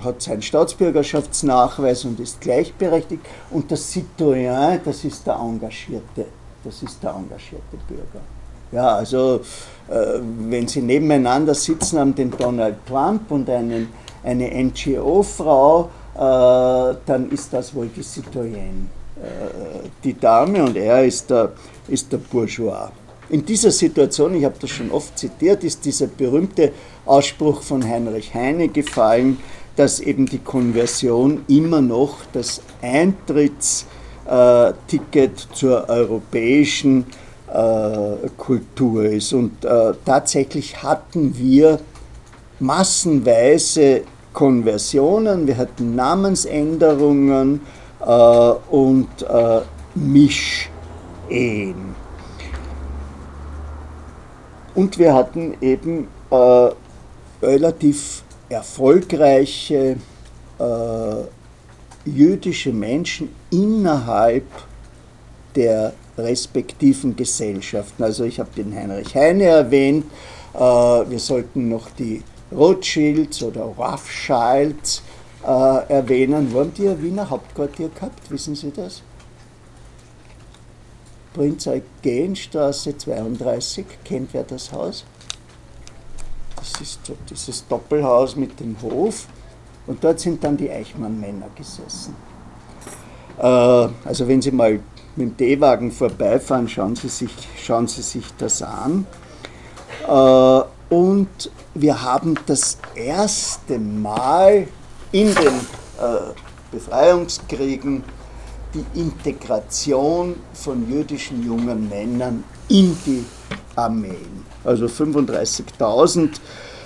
[0.00, 3.24] hat seinen Staatsbürgerschaftsnachweis und ist gleichberechtigt.
[3.50, 6.26] Und der Citoyen, das ist der engagierte,
[6.64, 8.22] das ist der engagierte Bürger.
[8.72, 9.40] Ja, also
[9.88, 13.88] äh, wenn Sie nebeneinander sitzen haben den Donald Trump und einen,
[14.22, 21.30] eine NGO-Frau, äh, dann ist das wohl die Citoyenne, äh, die Dame und er ist
[21.30, 21.52] der,
[21.88, 22.90] ist der Bourgeois.
[23.30, 26.72] In dieser Situation, ich habe das schon oft zitiert, ist dieser berühmte
[27.04, 29.38] Ausspruch von Heinrich Heine gefallen,
[29.76, 37.27] dass eben die Konversion immer noch das Eintrittsticket zur europäischen äh,
[38.36, 39.32] Kultur ist.
[39.32, 41.80] Und äh, tatsächlich hatten wir
[42.60, 47.60] massenweise Konversionen, wir hatten Namensänderungen
[48.00, 48.04] äh,
[48.70, 49.60] und äh,
[49.94, 50.68] Mischehen.
[54.74, 56.70] Und wir hatten eben äh,
[57.42, 59.96] relativ erfolgreiche
[60.58, 64.46] äh, jüdische Menschen innerhalb
[65.56, 68.02] der respektiven Gesellschaften.
[68.02, 70.04] Also ich habe den Heinrich Heine erwähnt,
[70.54, 75.02] äh, wir sollten noch die Rothschilds oder Rothschilds
[75.44, 76.52] äh, erwähnen.
[76.52, 78.30] Wo haben die ein Wiener Hauptquartier gehabt?
[78.30, 79.02] Wissen Sie das?
[81.34, 85.04] Prinz Eugenstraße 32, kennt wer das Haus?
[86.56, 89.28] Das ist so dieses Doppelhaus mit dem Hof
[89.86, 92.16] und dort sind dann die Eichmann-Männer gesessen.
[93.38, 94.80] Äh, also wenn Sie mal
[95.18, 97.30] mit dem D-Wagen vorbeifahren, schauen Sie sich,
[97.62, 99.06] schauen Sie sich das an.
[100.06, 104.68] Äh, und wir haben das erste Mal
[105.12, 105.46] in den
[106.00, 106.32] äh,
[106.70, 108.04] Befreiungskriegen
[108.74, 113.24] die Integration von jüdischen jungen Männern in die
[113.76, 114.44] Armeen.
[114.64, 116.30] Also 35.000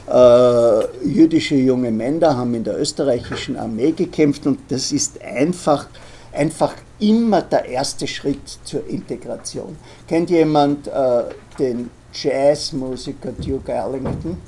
[0.09, 5.87] äh, jüdische junge Männer haben in der österreichischen Armee gekämpft und das ist einfach,
[6.33, 9.77] einfach immer der erste Schritt zur Integration.
[10.07, 11.25] Kennt jemand äh,
[11.59, 14.39] den Jazzmusiker Duke Ellington?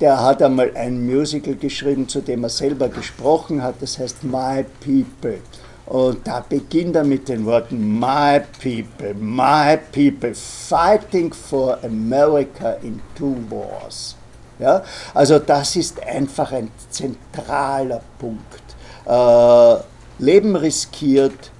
[0.00, 4.64] Der hat einmal ein Musical geschrieben, zu dem er selber gesprochen hat, das heißt My
[4.80, 5.38] People.
[5.86, 13.00] Und da beginnt er mit den Worten My People, My People, fighting for America in
[13.16, 14.16] two wars.
[14.58, 14.82] Ja?
[15.14, 18.62] Also das ist einfach ein zentraler Punkt.
[19.06, 21.50] Äh, Leben riskiert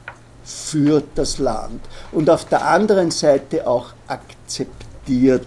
[0.44, 1.80] für das Land
[2.12, 5.46] und auf der anderen Seite auch akzeptiert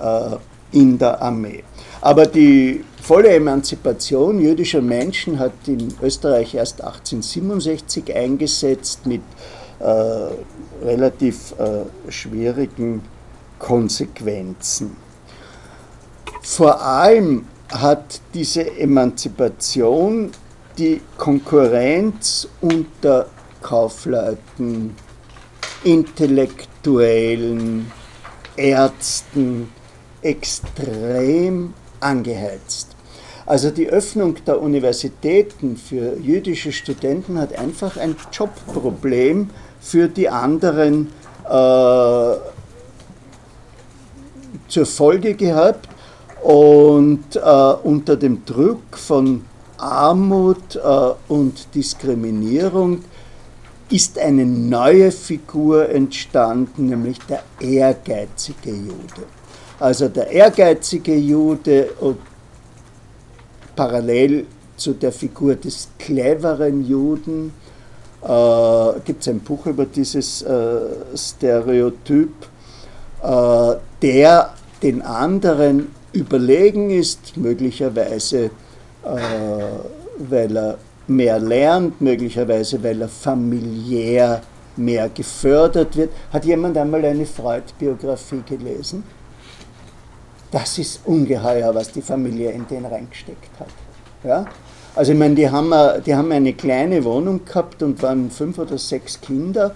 [0.00, 0.36] äh,
[0.72, 1.64] in der Armee.
[2.00, 9.22] Aber die volle Emanzipation jüdischer Menschen hat in Österreich erst 1867 eingesetzt mit
[9.78, 13.02] äh, relativ äh, schwierigen
[13.58, 14.96] Konsequenzen.
[16.42, 20.30] Vor allem hat diese Emanzipation
[20.78, 23.26] die Konkurrenz unter
[23.62, 24.94] Kaufleuten,
[25.84, 27.90] Intellektuellen,
[28.56, 29.68] Ärzten
[30.22, 32.96] extrem angeheizt.
[33.44, 41.12] Also die Öffnung der Universitäten für jüdische Studenten hat einfach ein Jobproblem für die anderen
[41.44, 42.34] äh,
[44.68, 45.88] zur Folge gehabt
[46.46, 49.44] Und äh, unter dem Druck von
[49.78, 50.80] Armut äh,
[51.28, 53.04] und Diskriminierung
[53.90, 59.26] ist eine neue Figur entstanden, nämlich der ehrgeizige Jude.
[59.78, 62.18] Also der ehrgeizige Jude und
[63.76, 67.52] parallel zu der Figur des cleveren Juden
[68.22, 70.78] äh, gibt es ein Buch über dieses äh,
[71.14, 72.32] Stereotyp,
[73.22, 78.50] äh, der den anderen überlegen ist, möglicherweise äh,
[80.18, 84.42] weil er mehr lernt, möglicherweise weil er familiär
[84.76, 86.10] mehr gefördert wird.
[86.32, 89.04] Hat jemand einmal eine Freud-Biografie gelesen?
[90.50, 93.68] Das ist ungeheuer, was die Familie in den reingesteckt hat.
[94.24, 94.44] Ja?
[94.94, 95.72] Also ich meine, die haben,
[96.04, 99.74] die haben eine kleine Wohnung gehabt und waren fünf oder sechs Kinder,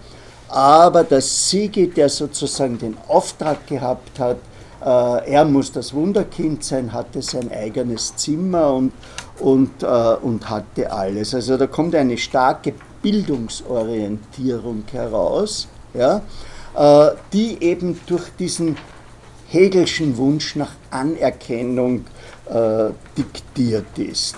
[0.49, 4.50] aber der Sigi, der sozusagen den Auftrag gehabt hat, äh,
[4.81, 8.93] er muss das Wunderkind sein, hatte sein eigenes Zimmer und,
[9.39, 11.35] und, äh, und hatte alles.
[11.35, 16.23] Also da kommt eine starke Bildungsorientierung heraus, ja,
[16.77, 18.77] äh, die eben durch diesen
[19.49, 22.05] Hegelschen Wunsch nach Anerkennung
[22.49, 24.37] äh, diktiert ist.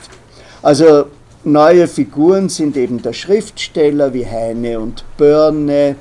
[0.63, 1.07] Also
[1.45, 5.97] neue Figuren sind eben der Schriftsteller wie Heine und Börne,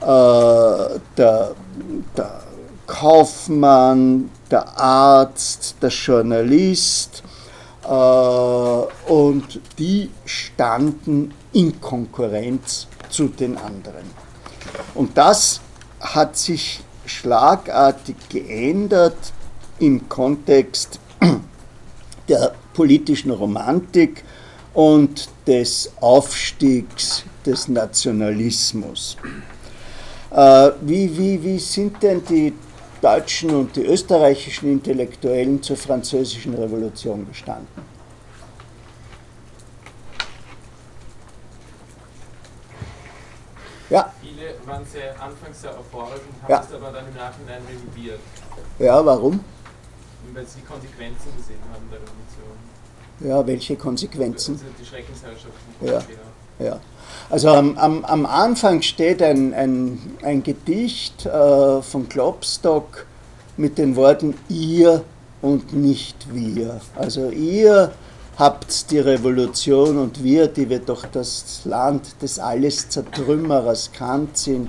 [0.00, 1.52] äh, der,
[2.16, 2.40] der
[2.86, 7.22] Kaufmann, der Arzt, der Journalist
[7.84, 14.04] äh, und die standen in Konkurrenz zu den anderen.
[14.94, 15.60] Und das
[16.00, 19.32] hat sich schlagartig geändert
[19.78, 20.98] im Kontext
[22.28, 24.24] der politischen Romantik
[24.74, 29.16] und des Aufstiegs des Nationalismus.
[30.30, 32.52] Äh, wie, wie, wie sind denn die
[33.06, 37.68] deutschen und die österreichischen Intellektuellen zur französischen Revolution gestanden?
[43.88, 44.12] Ja.
[44.20, 46.66] Viele waren sehr, anfangs sehr euphorisch und haben ja.
[46.68, 48.18] es aber dann im Nachhinein revidiert.
[48.80, 49.44] Ja, warum?
[50.34, 52.56] Weil sie die Konsequenzen gesehen haben der Revolution.
[53.20, 54.54] Ja, welche Konsequenzen?
[54.54, 55.52] Also die Schreckensherrschaften.
[55.82, 56.02] Ja.
[56.58, 56.80] Ja.
[57.28, 63.06] Also am, am, Anfang steht ein, ein, ein Gedicht äh, von Klopstock
[63.56, 65.02] mit den Worten ihr
[65.42, 66.80] und nicht wir.
[66.94, 67.90] Also ihr
[68.38, 74.68] habt die Revolution und wir, die wir doch das Land des alles Zertrümmerers Kant sind,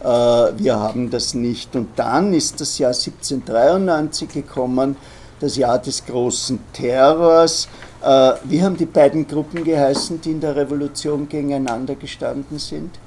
[0.00, 1.76] äh, wir haben das nicht.
[1.76, 4.96] Und dann ist das Jahr 1793 gekommen,
[5.40, 7.68] das Jahr des großen Terrors.
[8.02, 12.98] Äh, wie haben die beiden Gruppen geheißen, die in der Revolution gegeneinander gestanden sind?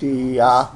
[0.00, 0.72] Die, ja,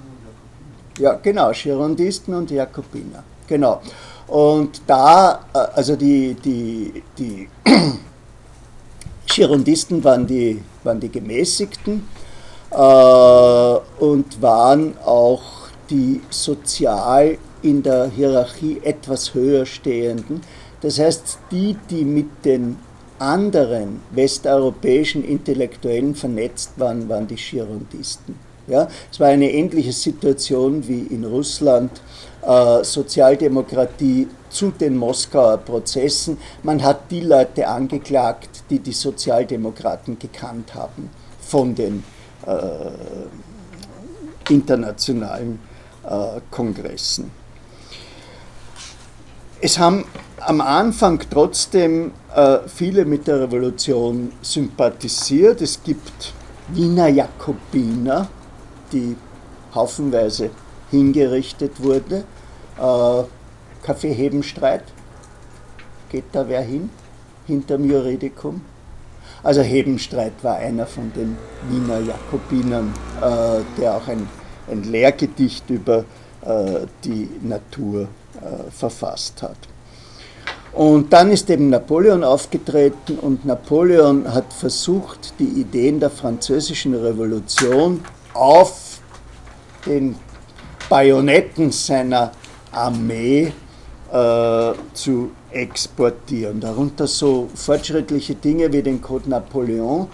[0.98, 3.22] ja, genau, Girondisten und Jakobiner.
[3.46, 3.81] Genau.
[4.27, 7.48] Und da, äh, also die, die, die
[9.27, 12.09] Girondisten waren die, waren die Gemäßigten
[12.70, 15.42] äh, und waren auch
[15.90, 20.42] die sozial in der Hierarchie etwas höher stehenden.
[20.85, 22.77] Das heißt, die, die mit den
[23.18, 28.38] anderen westeuropäischen Intellektuellen vernetzt waren, waren die Girondisten.
[28.66, 32.03] Ja, es war eine ähnliche Situation wie in Russland,
[32.42, 36.37] äh, Sozialdemokratie zu den Moskauer Prozessen.
[36.62, 41.09] Man hat die Leute angeklagt, die die Sozialdemokraten gekannt haben
[41.40, 42.05] von den
[42.47, 42.90] äh,
[44.53, 45.61] internationalen
[46.07, 47.43] äh, Kongressen.
[49.66, 50.05] Es haben
[50.40, 55.62] am Anfang trotzdem äh, viele mit der Revolution sympathisiert.
[55.62, 56.35] Es gibt
[56.68, 58.29] Wiener Jakobiner,
[58.92, 59.16] die
[59.74, 60.50] haufenweise
[60.90, 62.24] hingerichtet wurde.
[62.79, 63.22] Äh,
[63.83, 64.85] Kaffeehebenstreit,
[66.11, 66.90] geht da wer hin?
[67.46, 68.61] Hinterm Juridikum?
[69.42, 71.38] Also Hebenstreit war einer von den
[71.70, 74.29] Wiener Jakobinern, äh, der auch ein,
[74.70, 76.05] ein Lehrgedicht über
[76.42, 78.09] äh, die Natur
[78.42, 79.57] äh, verfasst hat.
[80.72, 88.01] Und dann ist eben Napoleon aufgetreten und Napoleon hat versucht, die Ideen der französischen Revolution
[88.32, 88.99] auf
[89.87, 90.16] den
[90.89, 92.32] Bajonetten seiner
[92.72, 93.53] Armee
[94.12, 96.61] äh, zu exportieren.
[96.61, 100.09] Darunter so fortschrittliche Dinge wie den Code Napoleon,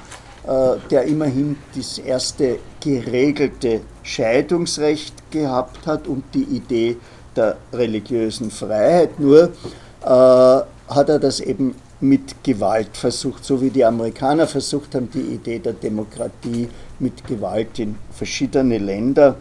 [0.47, 6.99] äh, der immerhin das erste geregelte Scheidungsrecht gehabt hat und die Idee
[7.41, 9.18] der religiösen Freiheit.
[9.18, 15.11] Nur äh, hat er das eben mit Gewalt versucht, so wie die Amerikaner versucht haben,
[15.11, 16.68] die Idee der Demokratie
[16.99, 19.36] mit Gewalt in verschiedene Länder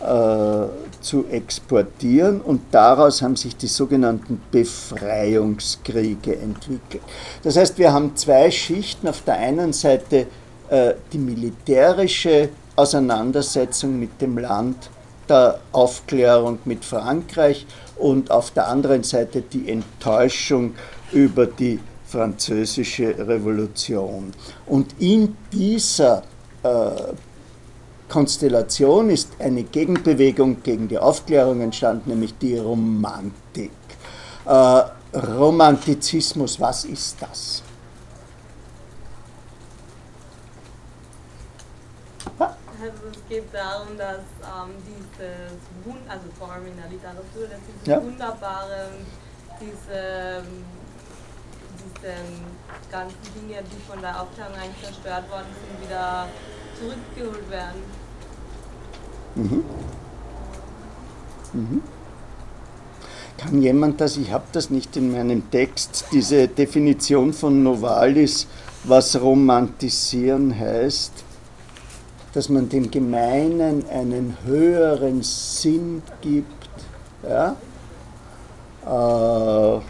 [0.00, 0.66] äh,
[1.00, 7.02] zu exportieren und daraus haben sich die sogenannten Befreiungskriege entwickelt.
[7.42, 9.08] Das heißt, wir haben zwei Schichten.
[9.08, 10.26] Auf der einen Seite
[10.68, 14.90] äh, die militärische Auseinandersetzung mit dem Land,
[15.32, 17.66] der Aufklärung mit Frankreich
[17.96, 20.74] und auf der anderen Seite die Enttäuschung
[21.12, 24.32] über die französische Revolution.
[24.66, 26.22] Und in dieser
[26.62, 26.68] äh,
[28.10, 33.70] Konstellation ist eine Gegenbewegung gegen die Aufklärung entstanden, nämlich die Romantik.
[34.44, 34.82] Äh,
[35.14, 37.62] Romantizismus, was ist das?
[42.82, 47.90] Also es geht darum, dass ähm, dieses, also vor allem in der Literatur, dass diese
[47.92, 48.02] ja.
[48.02, 48.88] wunderbare,
[49.60, 50.42] diese,
[51.78, 52.14] diese
[52.90, 56.26] ganzen Dinge, die von der Aufklärung eigentlich zerstört worden sind, wieder
[56.76, 57.82] zurückgeholt werden.
[59.36, 59.64] Mhm.
[61.52, 61.82] Mhm.
[63.38, 68.48] Kann jemand das, ich habe das nicht in meinem Text, diese Definition von Novalis,
[68.82, 71.24] was romantisieren heißt,
[72.34, 76.46] dass man dem Gemeinen einen höheren Sinn gibt.
[77.28, 77.56] Ja,
[78.86, 79.80] äh,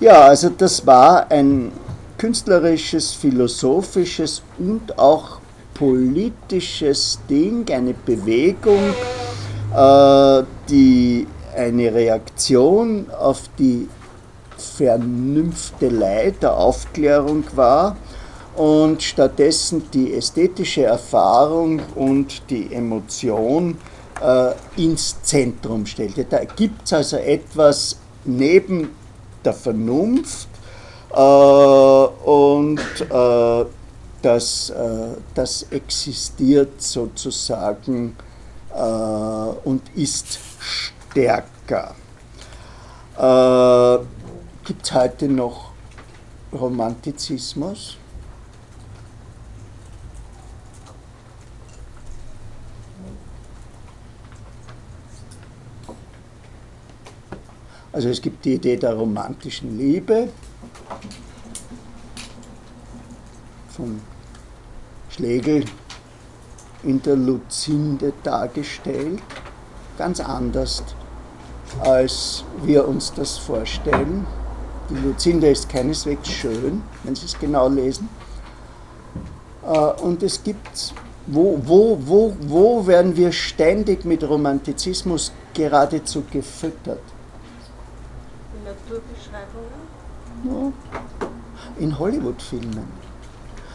[0.00, 1.72] ja also das war ein
[2.16, 5.40] künstlerisches, philosophisches und auch
[5.74, 8.94] politisches Ding, eine Bewegung,
[9.74, 13.88] äh, die eine Reaktion auf die
[14.56, 17.96] Vernünftelei der Aufklärung war
[18.60, 23.78] und stattdessen die ästhetische Erfahrung und die Emotion
[24.22, 26.24] äh, ins Zentrum stellte.
[26.24, 27.96] Da gibt es also etwas
[28.26, 28.90] neben
[29.42, 30.48] der Vernunft
[31.10, 33.64] äh, und äh,
[34.20, 38.14] das, äh, das existiert sozusagen
[38.74, 38.82] äh,
[39.64, 41.94] und ist stärker.
[43.16, 44.04] Äh,
[44.66, 45.70] Gibt es heute noch
[46.52, 47.96] Romantizismus?
[57.92, 60.28] Also es gibt die Idee der romantischen Liebe
[63.70, 64.00] von
[65.08, 65.64] Schlegel
[66.82, 69.20] in der Luzinde dargestellt,
[69.98, 70.82] ganz anders
[71.84, 74.26] als wir uns das vorstellen.
[74.88, 78.08] Die Luzinde ist keineswegs schön, wenn Sie es genau lesen.
[79.64, 79.68] Äh,
[80.02, 80.94] und es gibt,
[81.26, 87.02] wo, wo, wo, wo werden wir ständig mit Romantizismus geradezu gefüttert?
[88.56, 90.00] In Naturbeschreibungen?
[91.78, 92.88] In Hollywood-Filmen.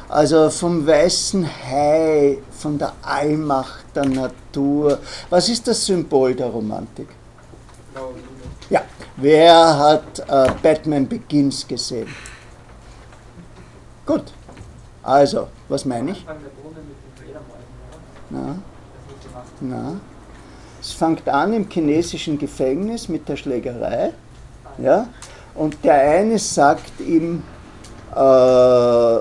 [0.07, 4.99] Also vom weißen Hai, von der Allmacht der Natur.
[5.29, 7.09] Was ist das Symbol der Romantik?
[8.69, 8.81] Ja,
[9.17, 12.07] wer hat äh, Batman Begins gesehen?
[14.05, 14.33] Gut,
[15.01, 16.25] also, was meine ich?
[18.29, 18.55] Na,
[19.61, 19.93] na.
[20.81, 24.13] Es fängt an im chinesischen Gefängnis mit der Schlägerei.
[24.77, 25.07] Ja?
[25.55, 27.43] Und der eine sagt ihm,
[28.11, 29.19] äh,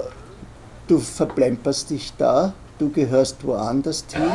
[0.89, 4.31] du verplemperst dich da, du gehörst woanders hin,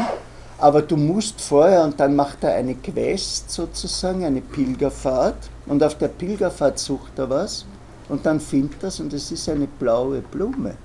[0.58, 5.98] aber du musst vorher, und dann macht er eine Quest sozusagen, eine Pilgerfahrt, und auf
[5.98, 7.66] der Pilgerfahrt sucht er was,
[8.08, 10.76] und dann findet er es, und es ist eine blaue Blume.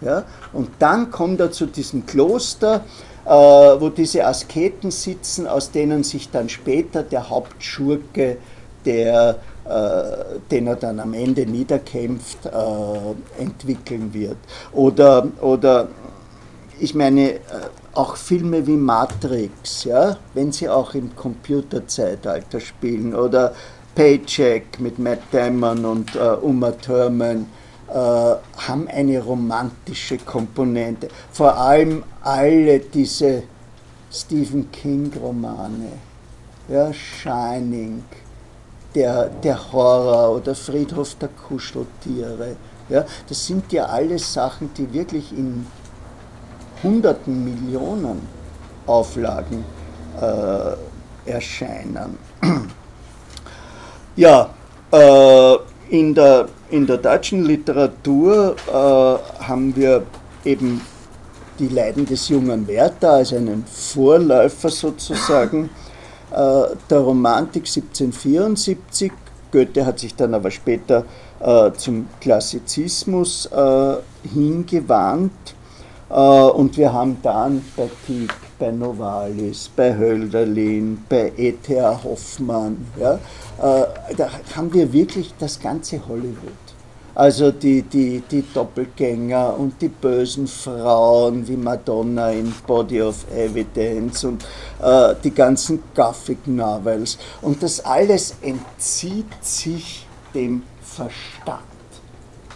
[0.00, 0.24] Ja?
[0.52, 2.84] Und dann kommt er zu diesem Kloster,
[3.24, 8.38] äh, wo diese Asketen sitzen, aus denen sich dann später der Hauptschurke
[8.84, 9.36] der
[10.50, 14.36] den er dann am Ende niederkämpft, äh, entwickeln wird.
[14.72, 15.88] Oder, oder
[16.78, 17.40] ich meine, äh,
[17.94, 23.52] auch Filme wie Matrix, ja, wenn sie auch im Computerzeitalter spielen, oder
[23.94, 27.46] Paycheck mit Matt Damon und äh, Uma Thurman,
[27.88, 31.08] äh, haben eine romantische Komponente.
[31.32, 33.42] Vor allem alle diese
[34.12, 35.92] Stephen King-Romane,
[36.68, 38.04] ja, Shining,
[38.94, 42.56] der, der Horror oder Friedhof der Kuscheltiere.
[42.88, 45.66] Ja, das sind ja alles Sachen, die wirklich in
[46.82, 48.26] hunderten Millionen
[48.86, 49.64] Auflagen
[50.20, 52.18] äh, erscheinen.
[54.16, 54.50] ja,
[54.90, 55.56] äh,
[55.90, 60.02] in, der, in der deutschen Literatur äh, haben wir
[60.44, 60.80] eben
[61.58, 65.70] die Leiden des jungen Werther als einen Vorläufer sozusagen
[66.32, 69.12] der Romantik 1774.
[69.52, 71.04] Goethe hat sich dann aber später
[71.40, 73.96] äh, zum Klassizismus äh,
[74.32, 75.54] hingewandt.
[76.08, 81.98] und wir haben dann bei Tieck bei Novalis, bei Hölderlin, bei E.T.A.
[82.04, 82.86] Hoffmann.
[83.00, 83.14] Ja?
[83.14, 86.69] Äh, da haben wir wirklich das ganze Hollywood.
[87.20, 94.24] Also die, die, die Doppelgänger und die bösen Frauen wie Madonna in Body of Evidence
[94.24, 94.42] und
[94.80, 97.18] äh, die ganzen Gothic Novels.
[97.42, 101.60] Und das alles entzieht sich dem Verstand.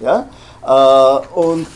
[0.01, 0.31] Ja?
[0.63, 1.69] Äh, und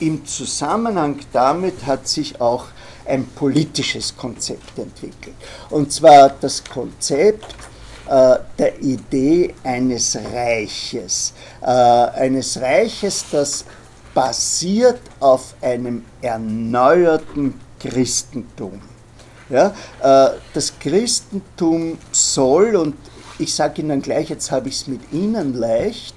[0.00, 2.64] im Zusammenhang damit hat sich auch
[3.06, 5.36] ein politisches Konzept entwickelt.
[5.70, 7.54] Und zwar das Konzept
[8.12, 11.32] äh, der Idee eines Reiches.
[11.62, 13.64] Äh, eines Reiches, das
[14.12, 18.82] basiert auf einem erneuerten Christentum.
[19.48, 22.96] Ja, äh, das Christentum soll, und
[23.38, 26.14] ich sage Ihnen gleich, jetzt habe ich es mit Ihnen leicht,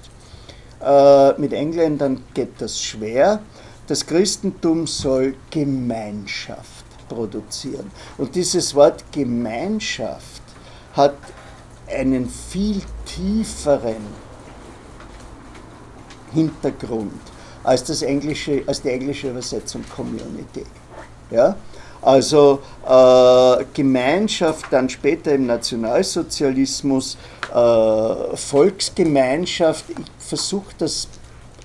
[0.84, 3.40] äh, mit Engländern geht das schwer,
[3.86, 7.90] das Christentum soll Gemeinschaft produzieren.
[8.18, 10.42] Und dieses Wort Gemeinschaft
[10.92, 11.14] hat
[11.88, 14.04] einen viel tieferen
[16.32, 17.12] Hintergrund
[17.64, 20.64] als, das englische, als die englische Übersetzung Community.
[21.30, 21.56] Ja?
[22.02, 27.16] Also äh, Gemeinschaft, dann später im Nationalsozialismus,
[27.52, 29.86] äh, Volksgemeinschaft.
[29.90, 31.08] Ich versuche das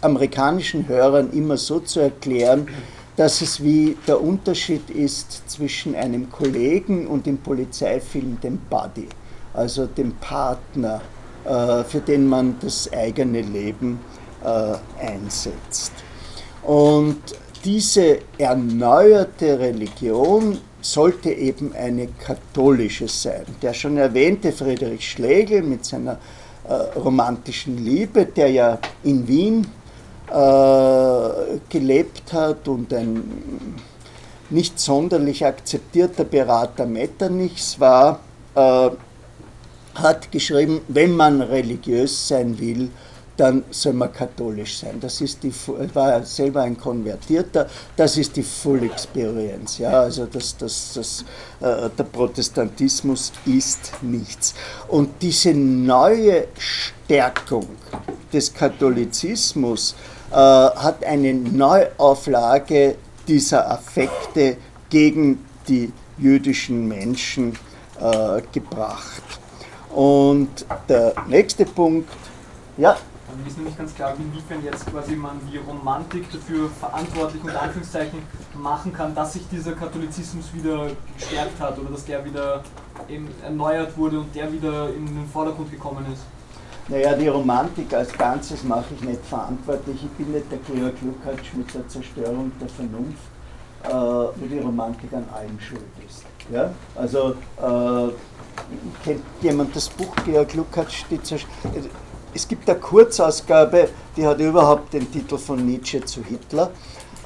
[0.01, 2.67] amerikanischen Hörern immer so zu erklären,
[3.17, 9.07] dass es wie der Unterschied ist zwischen einem Kollegen und im Polizeifilm dem Buddy,
[9.53, 11.01] also dem Partner,
[11.45, 13.99] äh, für den man das eigene Leben
[14.43, 15.91] äh, einsetzt.
[16.63, 17.21] Und
[17.65, 23.45] diese erneuerte Religion sollte eben eine katholische sein.
[23.61, 26.17] Der schon erwähnte Friedrich Schlegel mit seiner
[26.67, 29.67] äh, romantischen Liebe, der ja in Wien
[31.67, 33.75] gelebt hat und ein
[34.49, 38.21] nicht sonderlich akzeptierter Berater Metternichs war,
[39.95, 42.89] hat geschrieben, wenn man religiös sein will,
[43.37, 44.99] dann soll man katholisch sein.
[44.99, 45.51] Das ist die,
[45.95, 49.79] war selber ein Konvertierter, das ist die Full Experience.
[49.79, 50.01] Ja?
[50.01, 51.25] Also das, das, das,
[51.59, 54.53] äh, der Protestantismus ist nichts.
[54.89, 57.67] Und diese neue Stärkung
[58.31, 59.95] des Katholizismus
[60.29, 62.95] äh, hat eine Neuauflage
[63.27, 64.57] dieser Affekte
[64.89, 67.53] gegen die jüdischen Menschen
[67.99, 69.40] äh, gebracht.
[69.93, 72.09] Und der nächste Punkt,
[72.77, 72.95] ja.
[73.37, 78.19] Mir ist nicht ganz klar, inwiefern jetzt quasi man die Romantik dafür verantwortlich und Anführungszeichen
[78.53, 80.87] machen kann, dass sich dieser Katholizismus wieder
[81.17, 82.61] gestärkt hat oder dass der wieder
[83.43, 86.23] erneuert wurde und der wieder in den Vordergrund gekommen ist.
[86.89, 90.03] Naja, die Romantik als Ganzes mache ich nicht verantwortlich.
[90.03, 93.21] Ich bin nicht der Georg Lukács mit der Zerstörung der Vernunft,
[93.83, 96.25] äh, wo die Romantik an allem schuld ist.
[96.51, 96.71] Ja?
[96.95, 98.11] Also, äh,
[99.03, 101.05] kennt jemand das Buch Georg Lukács?
[102.33, 106.71] Es gibt eine Kurzausgabe, die hat überhaupt den Titel von Nietzsche zu Hitler.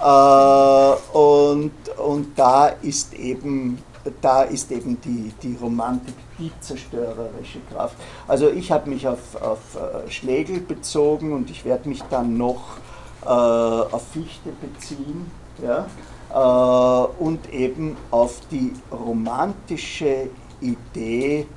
[0.01, 3.77] Äh, und, und da ist eben
[4.21, 7.95] da ist eben die, die Romantik die zerstörerische Kraft.
[8.27, 12.77] Also ich habe mich auf, auf äh, Schlegel bezogen und ich werde mich dann noch
[13.23, 15.31] äh, auf Fichte beziehen
[15.63, 15.87] ja?
[16.33, 20.29] Äh, und eben auf die romantische
[20.71, 21.47] Idee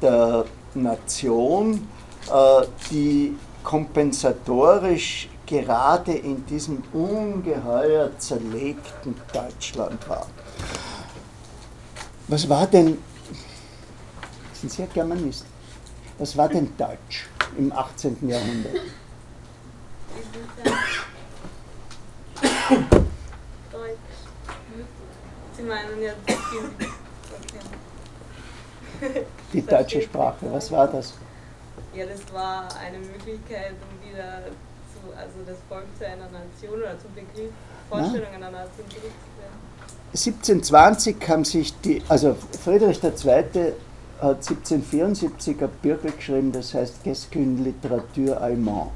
[0.00, 0.44] der
[0.74, 1.88] Nation,
[2.28, 10.26] äh, die kompensatorisch gerade in diesem ungeheuer zerlegten Deutschland war.
[12.28, 12.98] Was war denn,
[14.54, 15.44] sind Sie ja Germanist,
[16.18, 18.28] was war denn Deutsch im 18.
[18.28, 18.74] Jahrhundert?
[20.64, 21.02] Deutsch.
[25.56, 26.12] Sie meinen ja
[29.52, 31.14] die deutsche Sprache, was war das?
[31.94, 34.44] Ja, das war eine Möglichkeit, um wieder
[34.92, 37.52] zu, also das Volk zu einer Nation oder zum Begriff,
[37.88, 39.72] Vorstellung einer Nation zurückzuführen.
[40.12, 43.12] 1720 haben sich die, also Friedrich II.
[44.20, 48.90] hat 1774 ein Bürger geschrieben, das heißt Qu'est-ce qu'une littérature allemand?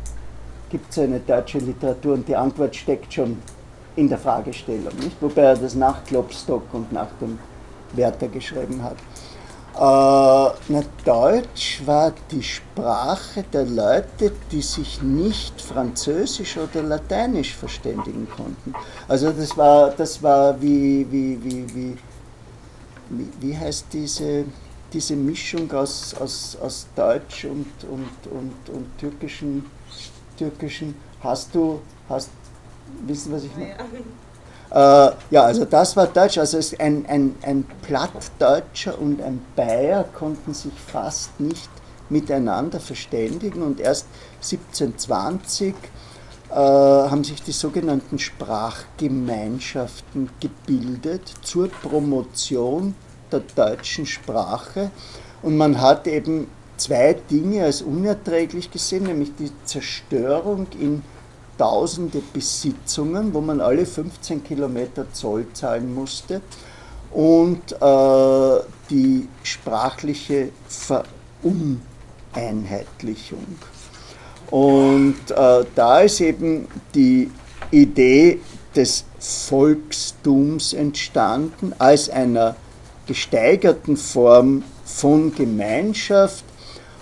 [0.71, 2.15] Gibt es eine deutsche Literatur?
[2.15, 3.41] Und die Antwort steckt schon
[3.97, 5.17] in der Fragestellung, nicht?
[5.21, 7.39] wobei er das nach Klopstock und nach dem
[7.95, 8.97] Werther geschrieben hat.
[9.77, 18.27] Äh, na, Deutsch war die Sprache der Leute, die sich nicht Französisch oder Lateinisch verständigen
[18.35, 18.73] konnten.
[19.07, 24.47] Also das war, das war wie, wie, wie, wie, wie, heißt diese,
[24.95, 29.67] diese Mischung aus, aus, aus Deutsch und, und, und, und türkischen,
[30.39, 32.31] türkischen, hast du, hast,
[33.07, 33.77] wissen was ich meine?
[34.71, 36.39] Äh, ja, also das war Deutsch.
[36.39, 41.69] Also ein, ein, ein Plattdeutscher und ein Bayer konnten sich fast nicht
[42.09, 44.07] miteinander verständigen und erst
[44.37, 45.75] 1720
[46.51, 52.95] äh, haben sich die sogenannten Sprachgemeinschaften gebildet zur Promotion
[53.33, 54.93] der deutschen Sprache
[55.43, 56.47] und man hat eben
[56.77, 61.03] zwei Dinge als unerträglich gesehen, nämlich die Zerstörung in
[61.59, 66.41] tausende Besitzungen, wo man alle 15 Kilometer Zoll zahlen musste
[67.11, 73.47] und äh, die sprachliche Veruneinheitlichung.
[74.51, 77.31] Und äh, da ist eben die
[77.71, 78.41] Idee
[78.75, 82.57] des Volkstums entstanden als einer
[83.07, 86.45] gesteigerten Form von Gemeinschaft.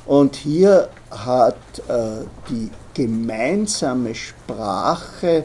[0.07, 1.57] Und hier hat
[1.89, 5.45] äh, die gemeinsame Sprache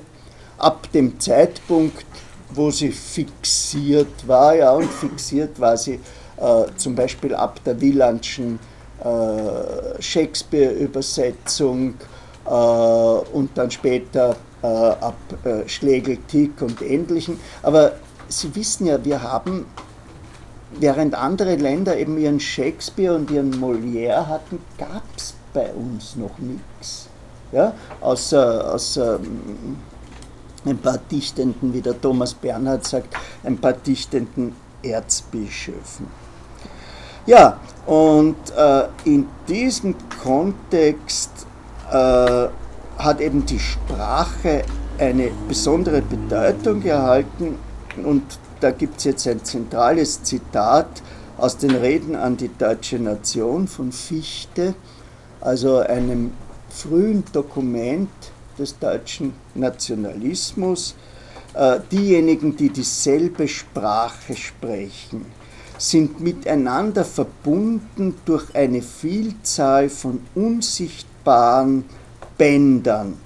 [0.58, 2.06] ab dem Zeitpunkt,
[2.52, 6.00] wo sie fixiert war, ja, und fixiert war sie
[6.38, 8.60] äh, zum Beispiel ab der Wielandschen
[9.04, 11.96] äh, Shakespeare-Übersetzung
[12.46, 17.40] äh, und dann später äh, ab äh, Schlegel, Tick und Ähnlichen.
[17.62, 17.94] Aber
[18.32, 19.66] Sie wissen ja, wir haben
[20.80, 26.38] während andere Länder eben ihren Shakespeare und ihren Molière hatten, gab es bei uns noch
[26.38, 27.09] nichts.
[27.52, 27.74] Ja?
[28.02, 29.78] Außer, außer ähm,
[30.66, 36.08] ein paar dichtenden, wie der Thomas Bernhard sagt, ein paar dichtenden Erzbischöfen.
[37.26, 41.32] Ja, und äh, in diesem Kontext
[41.92, 42.48] äh,
[42.98, 44.64] hat eben die Sprache
[44.98, 47.58] eine besondere Bedeutung erhalten
[48.04, 48.24] und
[48.60, 50.88] da gibt es jetzt ein zentrales Zitat
[51.38, 54.74] aus den Reden an die deutsche Nation von Fichte,
[55.40, 56.32] also einem
[56.70, 58.10] frühen Dokument
[58.58, 60.96] des deutschen Nationalismus.
[61.54, 65.26] Äh, diejenigen, die dieselbe Sprache sprechen,
[65.78, 71.86] sind miteinander verbunden durch eine Vielzahl von unsichtbaren
[72.38, 73.18] Bändern,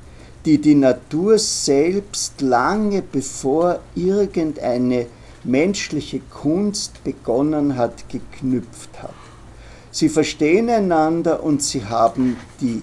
[0.46, 5.08] die die Natur selbst lange bevor irgendeine
[5.44, 9.14] menschliche Kunst begonnen hat, geknüpft hat.
[9.92, 12.82] Sie verstehen einander und sie haben die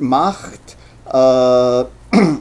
[0.00, 0.76] Macht,
[1.12, 1.84] äh,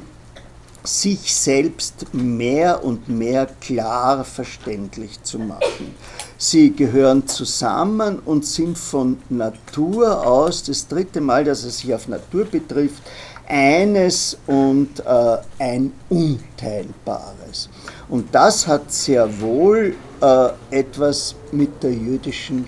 [0.84, 5.93] sich selbst mehr und mehr klar verständlich zu machen.
[6.38, 12.08] Sie gehören zusammen und sind von Natur aus, das dritte Mal, dass es sich auf
[12.08, 13.01] Natur betrifft,
[13.47, 17.70] eines und äh, ein Unteilbares.
[18.10, 22.66] Und das hat sehr wohl äh, etwas mit der jüdischen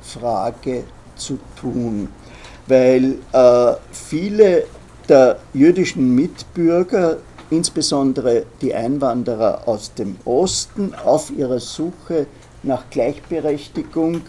[0.00, 0.84] Frage
[1.16, 2.08] zu tun,
[2.66, 4.64] weil äh, viele
[5.08, 7.18] der jüdischen Mitbürger,
[7.50, 12.26] insbesondere die Einwanderer aus dem Osten, auf ihrer Suche
[12.62, 14.22] nach Gleichberechtigung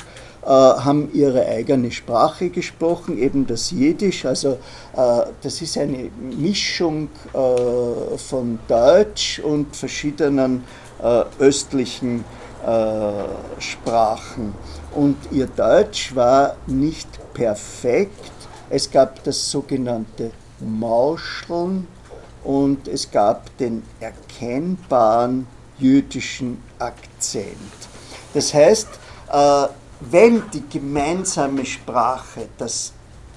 [0.45, 4.25] äh, haben ihre eigene Sprache gesprochen, eben das Jiddisch.
[4.25, 4.57] Also
[4.93, 10.63] äh, das ist eine Mischung äh, von Deutsch und verschiedenen
[11.37, 12.23] östlichen
[13.59, 14.53] Sprachen.
[14.95, 18.31] Und ihr Deutsch war nicht perfekt.
[18.69, 21.87] Es gab das sogenannte Mauscheln
[22.43, 27.57] und es gab den erkennbaren jüdischen Akzent.
[28.33, 28.87] Das heißt,
[29.99, 32.93] wenn die gemeinsame Sprache das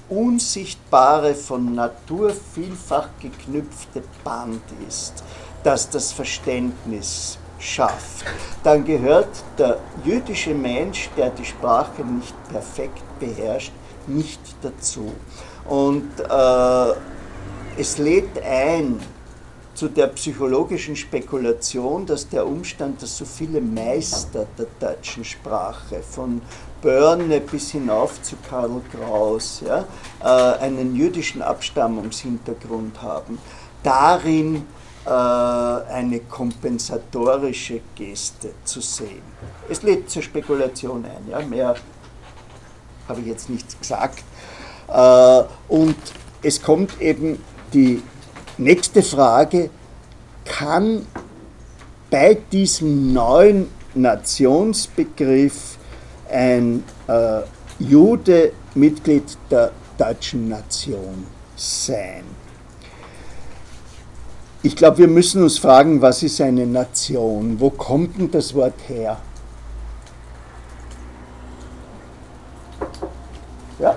[0.09, 5.23] unsichtbare, von Natur vielfach geknüpfte Band ist,
[5.63, 8.25] das das Verständnis schafft,
[8.63, 13.73] dann gehört der jüdische Mensch, der die Sprache nicht perfekt beherrscht,
[14.07, 15.11] nicht dazu.
[15.67, 16.93] Und äh,
[17.79, 18.99] es lädt ein,
[19.73, 26.41] zu der psychologischen Spekulation, dass der Umstand, dass so viele Meister der deutschen Sprache, von
[26.81, 29.85] Börne bis hinauf zu Karl Kraus, ja,
[30.19, 33.37] äh, einen jüdischen Abstammungshintergrund haben,
[33.83, 34.65] darin
[35.05, 39.21] äh, eine kompensatorische Geste zu sehen.
[39.69, 41.75] Es lädt zur Spekulation ein, ja, mehr
[43.07, 44.23] habe ich jetzt nichts gesagt.
[44.87, 45.95] Äh, und
[46.41, 47.41] es kommt eben
[47.73, 48.01] die
[48.59, 49.69] Nächste Frage,
[50.43, 51.05] kann
[52.09, 55.77] bei diesem neuen Nationsbegriff
[56.27, 57.41] ein äh,
[57.77, 62.23] Jude Mitglied der deutschen Nation sein?
[64.63, 67.59] Ich glaube, wir müssen uns fragen, was ist eine Nation?
[67.59, 69.17] Wo kommt denn das Wort her?
[73.77, 73.91] Ja?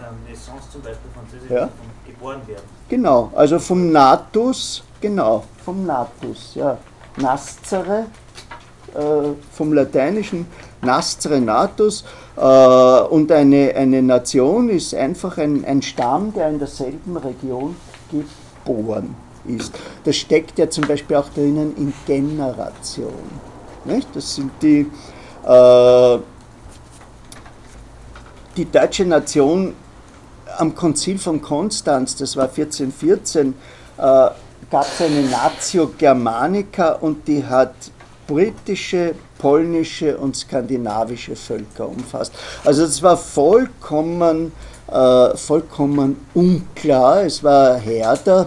[0.00, 1.68] Ähm, Naissance zum Beispiel, französisch, ja?
[2.06, 2.64] geboren werden.
[2.88, 6.78] Genau, also vom Natus, genau, vom Natus, ja.
[7.16, 8.06] nascere,
[8.94, 9.00] äh,
[9.52, 10.46] vom lateinischen
[10.80, 12.04] nascere natus,
[12.36, 17.76] äh, und eine, eine Nation ist einfach ein, ein Stamm, der in derselben Region
[18.10, 19.14] geboren
[19.46, 19.74] ist.
[20.04, 23.12] Das steckt ja zum Beispiel auch drinnen in Generation.
[23.84, 24.08] Nicht?
[24.14, 24.86] Das sind die,
[25.44, 26.18] äh,
[28.56, 29.74] die deutsche Nation
[30.58, 33.54] am Konzil von Konstanz, das war 1414,
[33.96, 37.74] äh, gab es eine Natio Germanica und die hat
[38.26, 42.32] britische, polnische und skandinavische Völker umfasst.
[42.64, 44.52] Also es war vollkommen,
[44.90, 47.24] äh, vollkommen unklar.
[47.24, 48.46] Es war Herder,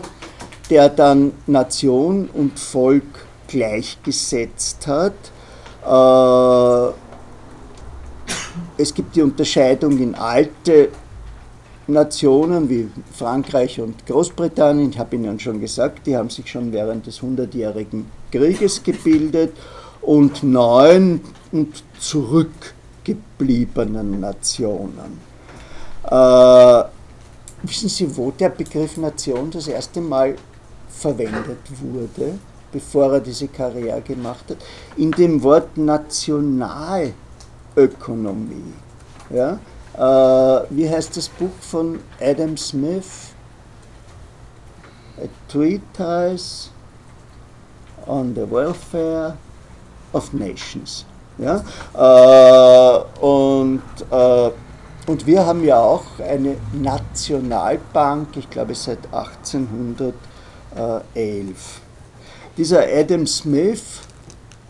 [0.69, 3.03] der dann Nation und Volk
[3.47, 5.13] gleichgesetzt hat.
[5.85, 6.93] Äh,
[8.77, 10.89] es gibt die Unterscheidung in alte
[11.87, 17.05] Nationen wie Frankreich und Großbritannien, ich habe Ihnen schon gesagt, die haben sich schon während
[17.05, 19.53] des Hundertjährigen Krieges gebildet
[20.01, 21.21] und neuen
[21.51, 25.19] und zurückgebliebenen Nationen.
[26.09, 26.83] Äh,
[27.63, 30.33] wissen Sie, wo der Begriff Nation das erste Mal
[30.89, 32.39] verwendet wurde,
[32.71, 34.57] bevor er diese Karriere gemacht hat?
[34.97, 38.73] In dem Wort Nationalökonomie.
[39.29, 39.59] Ja?
[39.97, 40.01] Äh,
[40.71, 43.33] wie heißt das Buch von Adam Smith?
[45.17, 46.69] A Treatise
[48.05, 49.37] on the Welfare
[50.11, 51.05] of Nations.
[51.37, 51.63] Ja?
[51.93, 53.81] Äh, und,
[54.11, 54.51] äh,
[55.07, 60.15] und wir haben ja auch eine Nationalbank, ich glaube seit 1811.
[62.57, 64.01] Dieser Adam Smith,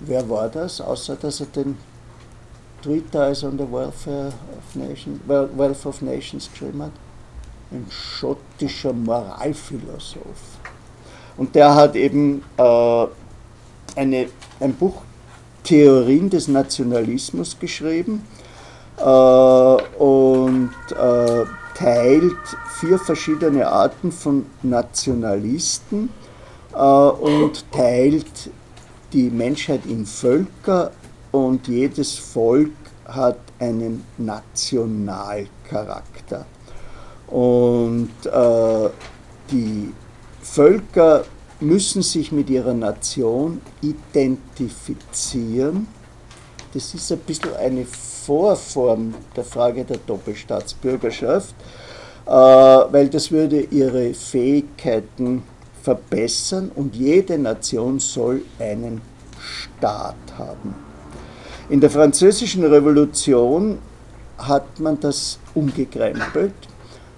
[0.01, 1.77] wer war das, außer dass er den
[2.85, 6.91] Treatise on the Welfare of Nations, Wealth of Nations geschrieben hat?
[7.71, 10.59] Ein schottischer Moralphilosoph.
[11.35, 13.07] Und der hat eben äh,
[13.95, 14.27] eine,
[14.59, 15.01] ein Buch
[15.63, 18.21] Theorien des Nationalismus geschrieben
[18.97, 22.37] äh, und äh, teilt
[22.79, 26.09] vier verschiedene Arten von Nationalisten
[26.71, 28.51] äh, und teilt
[29.11, 30.91] die Menschheit in Völker
[31.35, 32.71] und jedes Volk
[33.05, 36.45] hat einen Nationalcharakter.
[37.27, 38.89] Und äh,
[39.51, 39.93] die
[40.41, 41.25] Völker
[41.59, 45.87] müssen sich mit ihrer Nation identifizieren.
[46.73, 51.55] Das ist ein bisschen eine Vorform der Frage der Doppelstaatsbürgerschaft,
[52.25, 55.43] äh, weil das würde ihre Fähigkeiten
[55.81, 59.01] verbessern und jede Nation soll einen
[59.39, 60.94] Staat haben.
[61.69, 63.79] In der französischen Revolution
[64.37, 66.53] hat man das umgekrempelt.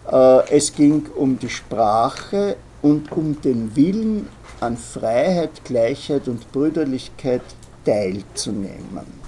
[0.10, 4.28] Äh, es ging um die Sprache, und um den Willen
[4.60, 7.42] an Freiheit, Gleichheit und Brüderlichkeit
[7.86, 9.28] teilzunehmen.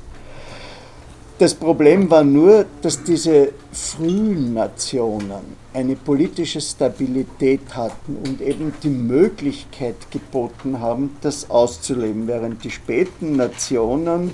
[1.38, 8.90] Das Problem war nur, dass diese frühen Nationen eine politische Stabilität hatten und eben die
[8.90, 14.32] Möglichkeit geboten haben, das auszuleben, während die späten Nationen,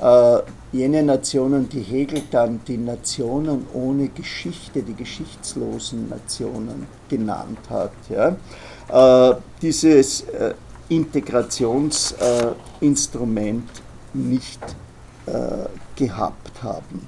[0.00, 0.38] äh,
[0.72, 8.36] jene Nationen, die Hegel dann die Nationen ohne Geschichte, die geschichtslosen Nationen genannt hat, ja,
[9.30, 10.54] äh, dieses äh,
[10.88, 13.68] Integrationsinstrument
[14.14, 14.60] nicht
[15.26, 17.06] äh, gehabt haben.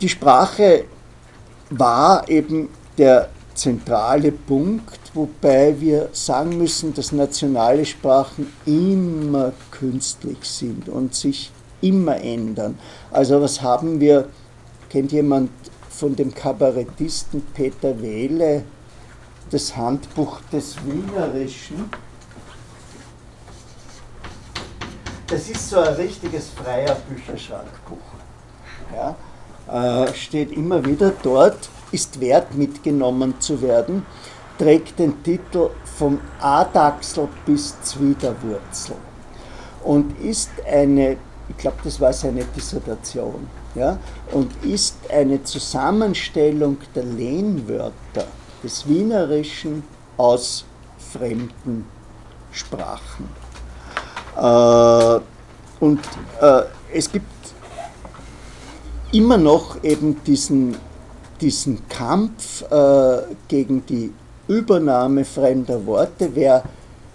[0.00, 0.84] Die Sprache
[1.70, 3.28] war eben der
[3.58, 11.50] zentrale Punkt, wobei wir sagen müssen, dass nationale Sprachen immer künstlich sind und sich
[11.80, 12.78] immer ändern.
[13.10, 14.28] Also was haben wir,
[14.88, 15.50] kennt jemand
[15.90, 18.64] von dem Kabarettisten Peter Wehle
[19.50, 21.90] das Handbuch des Wienerischen?
[25.26, 27.98] Das ist so ein richtiges freier Bücherschrankbuch.
[28.94, 34.04] Ja, äh, steht immer wieder dort, ist wert mitgenommen zu werden,
[34.58, 38.96] trägt den Titel vom Adachsel bis Zwiderwurzel
[39.84, 41.16] und ist eine,
[41.48, 43.98] ich glaube, das war seine Dissertation, ja,
[44.32, 48.26] und ist eine Zusammenstellung der Lehnwörter
[48.62, 49.84] des Wienerischen
[50.16, 50.64] aus
[51.12, 51.86] fremden
[52.52, 53.28] Sprachen.
[54.36, 55.20] Äh,
[55.80, 56.00] und
[56.40, 56.62] äh,
[56.92, 57.26] es gibt
[59.12, 60.76] immer noch eben diesen,
[61.40, 64.12] diesen Kampf äh, gegen die
[64.48, 66.30] Übernahme fremder Worte.
[66.34, 66.62] Wer,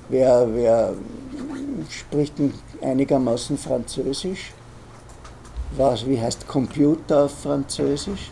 [0.10, 0.94] wer, wer
[1.90, 2.34] spricht
[2.82, 4.54] einigermaßen Französisch?
[5.76, 8.32] Was, wie heißt Computer auf Französisch?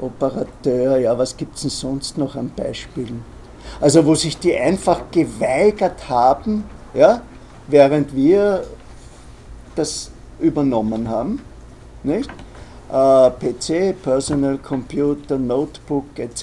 [0.00, 0.98] Operateur.
[0.98, 3.24] Ja, was gibt es denn sonst noch an Beispielen?
[3.80, 7.22] Also wo sich die einfach geweigert haben, ja,
[7.68, 8.64] während wir
[9.76, 11.40] das übernommen haben.
[12.02, 12.30] Nicht?
[12.90, 16.42] Äh, PC, Personal Computer, Notebook etc.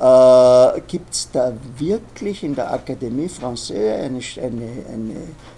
[0.00, 5.16] Äh, Gibt es da wirklich in der Akademie Française eine, eine, eine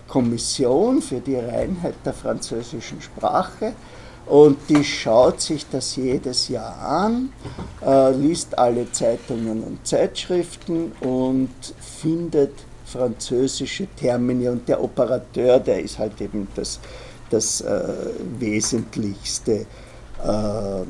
[0.08, 3.74] Kommission für die Reinheit der französischen Sprache?
[4.26, 7.30] Und die schaut sich das jedes Jahr an,
[7.84, 12.52] äh, liest alle Zeitungen und Zeitschriften und findet
[12.86, 14.48] französische Termini.
[14.48, 16.80] Und der Operateur, der ist halt eben das,
[17.30, 17.82] das äh,
[18.38, 19.66] Wesentlichste.
[20.22, 20.84] Äh,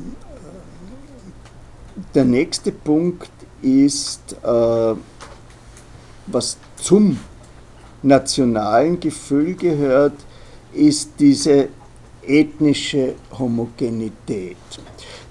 [2.13, 3.29] der nächste Punkt
[3.61, 4.95] ist, äh,
[6.27, 7.19] was zum
[8.03, 10.13] nationalen Gefühl gehört,
[10.73, 11.69] ist diese
[12.27, 14.57] ethnische Homogenität.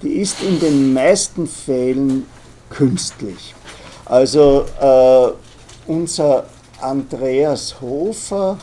[0.02, 2.26] Die ist in den meisten Fällen
[2.70, 3.54] künstlich.
[4.04, 6.46] Also äh, unser
[6.80, 8.58] Andreas Hofer,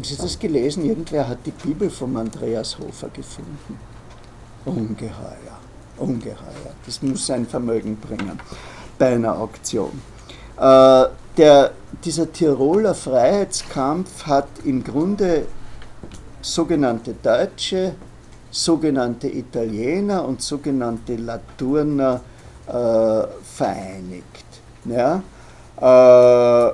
[0.00, 0.86] haben Sie das gelesen?
[0.86, 3.78] Irgendwer hat die Bibel vom Andreas Hofer gefunden.
[4.64, 5.58] Ungeheuer,
[5.98, 6.72] ungeheuer.
[6.86, 8.40] Das muss ein Vermögen bringen
[8.98, 10.00] bei einer Auktion.
[10.58, 11.04] Äh,
[11.36, 11.72] der,
[12.02, 15.44] dieser Tiroler Freiheitskampf hat im Grunde
[16.40, 17.94] sogenannte Deutsche,
[18.50, 22.22] sogenannte Italiener und sogenannte Laturner
[22.66, 22.72] äh,
[23.44, 24.46] vereinigt.
[24.86, 25.22] Ja?
[25.78, 26.72] Äh,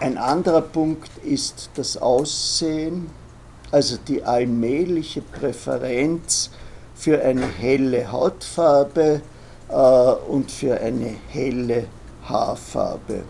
[0.00, 3.10] ein anderer Punkt ist das Aussehen,
[3.70, 6.50] also die allmähliche Präferenz
[6.94, 9.20] für eine helle Hautfarbe
[9.68, 11.86] äh, und für eine helle
[12.24, 13.22] Haarfarbe.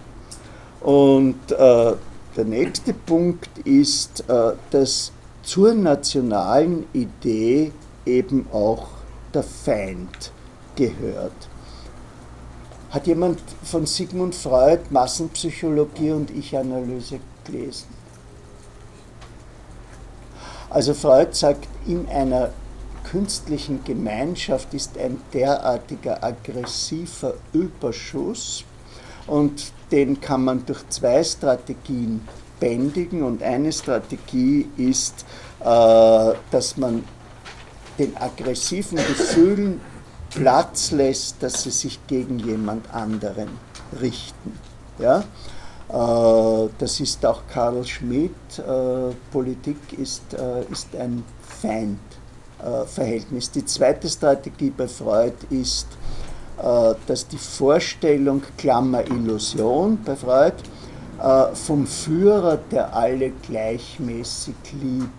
[0.80, 1.92] Und äh,
[2.36, 5.12] der nächste Punkt ist, äh, dass
[5.42, 7.72] zur nationalen Idee
[8.04, 8.88] eben auch
[9.34, 10.32] der Feind
[10.76, 11.48] gehört.
[12.90, 17.88] Hat jemand von Sigmund Freud Massenpsychologie und Ich-Analyse gelesen?
[20.70, 22.50] Also Freud sagt, in einer
[23.04, 28.64] künstlichen Gemeinschaft ist ein derartiger aggressiver Überschuss
[29.26, 32.26] und den kann man durch zwei Strategien
[32.60, 33.22] bändigen.
[33.22, 35.24] Und eine Strategie ist,
[35.60, 37.04] äh, dass man
[37.98, 39.80] den aggressiven Gefühlen
[40.30, 43.48] Platz lässt, dass sie sich gegen jemand anderen
[44.00, 44.58] richten.
[44.98, 45.24] Ja?
[45.88, 48.32] Äh, das ist auch Karl Schmidt.
[48.58, 50.34] Äh, Politik ist,
[50.70, 51.24] ist ein
[52.60, 53.50] Feindverhältnis.
[53.50, 55.86] Die zweite Strategie bei Freud ist,
[56.58, 60.56] äh, dass die Vorstellung, Klammer Illusion bei Freud,
[61.22, 65.12] äh, vom Führer, der alle gleichmäßig liebt,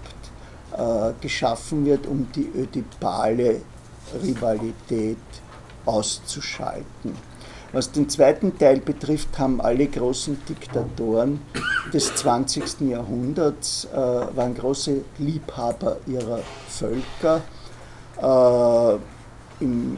[0.78, 3.62] äh, geschaffen wird, um die ödipale
[4.24, 5.18] Rivalität
[5.86, 7.16] auszuschalten.
[7.72, 11.42] Was den zweiten Teil betrifft, haben alle großen Diktatoren
[11.94, 12.90] des 20.
[12.90, 17.42] Jahrhunderts, äh, waren große Liebhaber ihrer Völker.
[18.22, 19.98] Äh, Im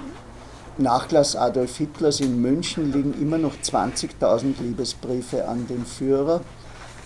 [0.77, 6.41] Nachlass Adolf Hitlers in München liegen immer noch 20.000 Liebesbriefe an den Führer.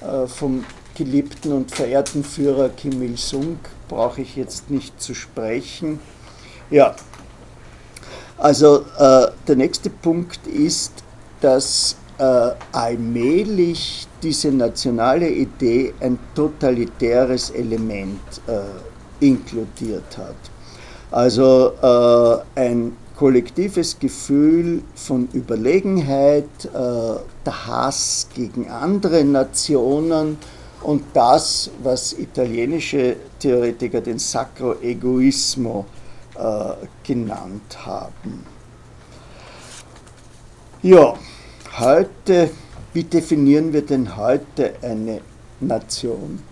[0.01, 5.99] Äh, vom geliebten und verehrten Führer Kim Il-sung brauche ich jetzt nicht zu sprechen.
[6.70, 6.95] Ja,
[8.38, 10.91] also äh, der nächste Punkt ist,
[11.41, 20.36] dass äh, allmählich diese nationale Idee ein totalitäres Element äh, inkludiert hat.
[21.11, 30.38] Also äh, ein kollektives Gefühl von Überlegenheit, äh, der Hass gegen andere Nationen
[30.82, 35.86] und das, was italienische Theoretiker den Sacro Egoismo
[37.03, 38.45] genannt haben.
[40.81, 41.15] Ja,
[41.79, 42.51] heute,
[42.93, 45.21] wie definieren wir denn heute eine
[45.59, 46.43] Nation?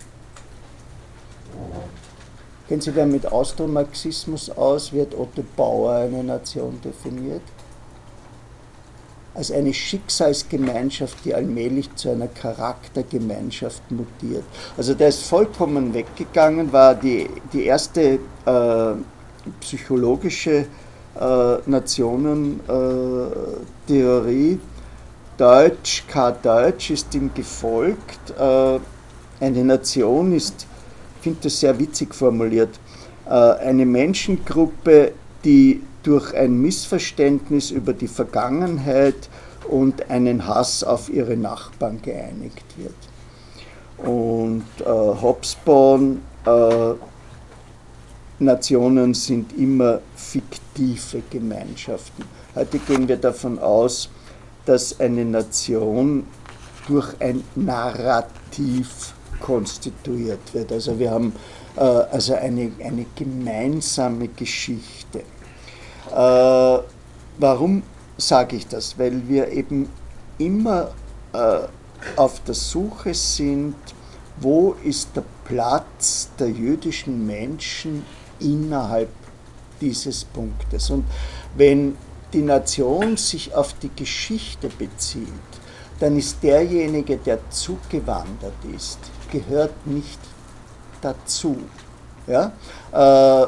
[2.67, 4.91] Kennen Sie wer mit Austromarxismus aus?
[4.93, 7.43] Wird Otto Bauer eine Nation definiert?
[9.35, 14.45] Als eine Schicksalsgemeinschaft, die allmählich zu einer Charaktergemeinschaft mutiert.
[14.77, 18.93] Also der ist vollkommen weggegangen, war die, die erste äh,
[19.59, 20.67] psychologische
[21.19, 24.53] äh, Nationentheorie.
[24.53, 24.59] Äh,
[25.35, 26.29] Deutsch, K.
[26.31, 28.35] Deutsch ist ihm gefolgt.
[28.39, 28.79] Äh,
[29.39, 30.67] eine Nation ist
[31.23, 32.79] finde das sehr witzig formuliert,
[33.25, 35.13] äh, eine Menschengruppe,
[35.45, 39.29] die durch ein Missverständnis über die Vergangenheit
[39.69, 42.93] und einen Hass auf ihre Nachbarn geeinigt wird.
[44.05, 46.49] Und äh, Hobsbawm äh,
[48.43, 52.23] Nationen sind immer fiktive Gemeinschaften.
[52.55, 54.09] Heute gehen wir davon aus,
[54.65, 56.25] dass eine Nation
[56.87, 60.71] durch ein Narrativ konstituiert wird.
[60.71, 61.33] Also wir haben
[61.75, 65.19] äh, also eine, eine gemeinsame Geschichte.
[66.11, 66.79] Äh,
[67.37, 67.83] warum
[68.17, 68.97] sage ich das?
[68.97, 69.89] Weil wir eben
[70.37, 70.91] immer
[71.33, 71.59] äh,
[72.15, 73.75] auf der Suche sind,
[74.39, 78.05] wo ist der Platz der jüdischen Menschen
[78.39, 79.09] innerhalb
[79.81, 80.89] dieses Punktes.
[80.89, 81.05] Und
[81.55, 81.97] wenn
[82.31, 85.27] die Nation sich auf die Geschichte bezieht,
[85.99, 88.99] dann ist derjenige, der zugewandert ist,
[89.31, 90.19] gehört nicht
[91.01, 91.57] dazu.
[92.27, 92.51] Ja?
[92.91, 93.47] Äh,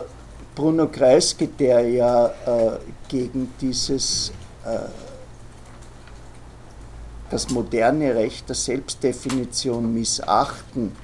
[0.54, 2.80] Bruno Kreisky, der ja äh,
[3.10, 4.32] gegen dieses
[4.66, 4.80] äh,
[7.30, 10.96] das moderne Recht der Selbstdefinition missachten,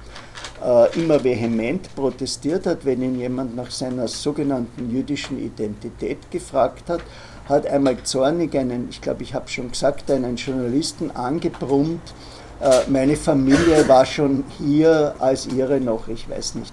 [0.94, 7.00] immer vehement protestiert hat, wenn ihn jemand nach seiner sogenannten jüdischen Identität gefragt hat,
[7.48, 12.14] hat einmal zornig einen, ich glaube, ich habe schon gesagt, einen Journalisten angebrummt,
[12.62, 16.72] äh, meine Familie war schon hier, als ihre noch, ich weiß nicht,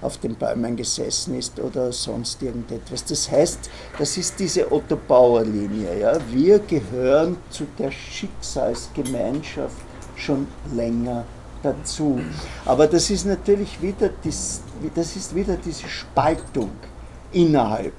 [0.00, 3.04] auf den Bäumen gesessen ist oder sonst irgendetwas.
[3.04, 5.98] Das heißt, das ist diese Otto Bauer Linie.
[6.00, 6.18] Ja?
[6.32, 9.76] Wir gehören zu der Schicksalsgemeinschaft
[10.16, 11.24] schon länger
[11.62, 12.20] dazu.
[12.64, 14.62] Aber das ist natürlich wieder, dies,
[14.94, 16.70] das ist wieder diese Spaltung
[17.32, 17.92] innerhalb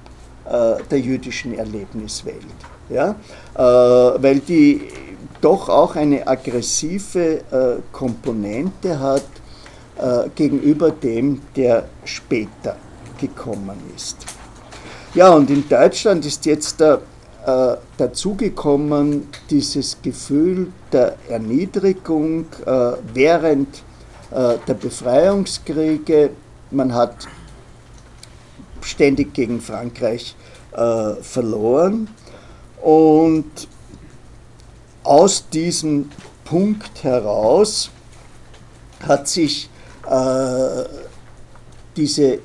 [0.46, 2.36] äh, der jüdischen Erlebniswelt.
[2.88, 3.14] Ja?
[3.54, 4.88] Äh, weil die
[5.40, 9.24] doch auch eine aggressive äh, Komponente hat
[9.98, 12.76] äh, gegenüber dem, der später
[13.18, 14.16] gekommen ist.
[15.14, 17.00] Ja, und in Deutschland ist jetzt da,
[17.46, 23.82] äh, dazugekommen dieses Gefühl der Erniedrigung äh, während
[24.30, 26.30] äh, der Befreiungskriege.
[26.70, 27.28] Man hat
[28.82, 30.34] ständig gegen Frankreich
[30.72, 32.08] äh, verloren
[32.80, 33.68] und
[35.02, 36.10] aus diesem
[36.44, 37.90] Punkt heraus
[39.06, 39.68] hat sich
[40.06, 40.84] äh,
[41.96, 42.40] diese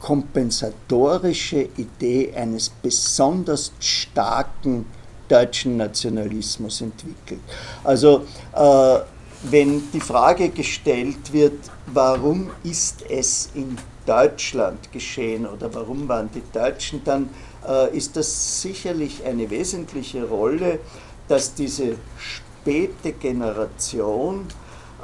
[0.00, 4.86] kompensatorische Idee eines besonders starken
[5.30, 7.40] deutschen Nationalismus entwickelt.
[7.84, 8.98] Also äh,
[9.42, 16.42] wenn die Frage gestellt wird, warum ist es in Deutschland geschehen oder warum waren die
[16.52, 17.30] Deutschen, dann
[17.66, 20.80] äh, ist das sicherlich eine wesentliche Rolle,
[21.28, 24.46] dass diese späte Generation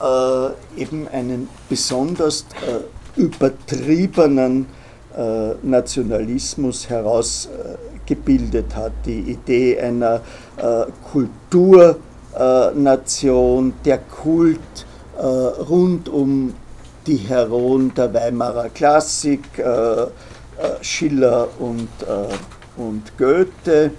[0.03, 4.66] äh, eben einen besonders äh, übertriebenen
[5.16, 6.91] äh, Nationalismus
[8.07, 8.93] herausgebildet hat.
[9.05, 10.23] Die Idee einer
[11.13, 14.87] Kulturnation, der Kult
[15.19, 16.55] rund um
[17.07, 19.45] die Heroen der Weimarer Klassik,
[20.81, 21.89] Schiller und,
[22.77, 23.93] und Goethe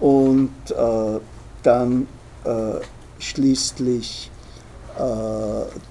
[0.00, 0.50] und
[1.62, 2.06] dann
[3.18, 4.30] schließlich
[4.98, 5.02] äh,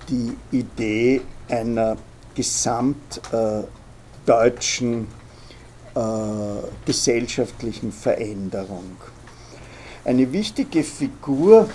[0.09, 1.95] die Idee einer
[2.33, 5.07] gesamtdeutschen
[5.99, 8.95] äh, gesellschaftlichen Veränderung.
[10.05, 11.69] Eine wichtige Figur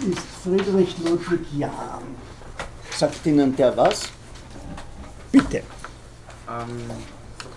[0.00, 2.02] ist Friedrich Ludwig Jahn.
[2.90, 4.08] Sagt Ihnen der was?
[5.32, 5.58] Bitte.
[6.48, 6.90] Ähm,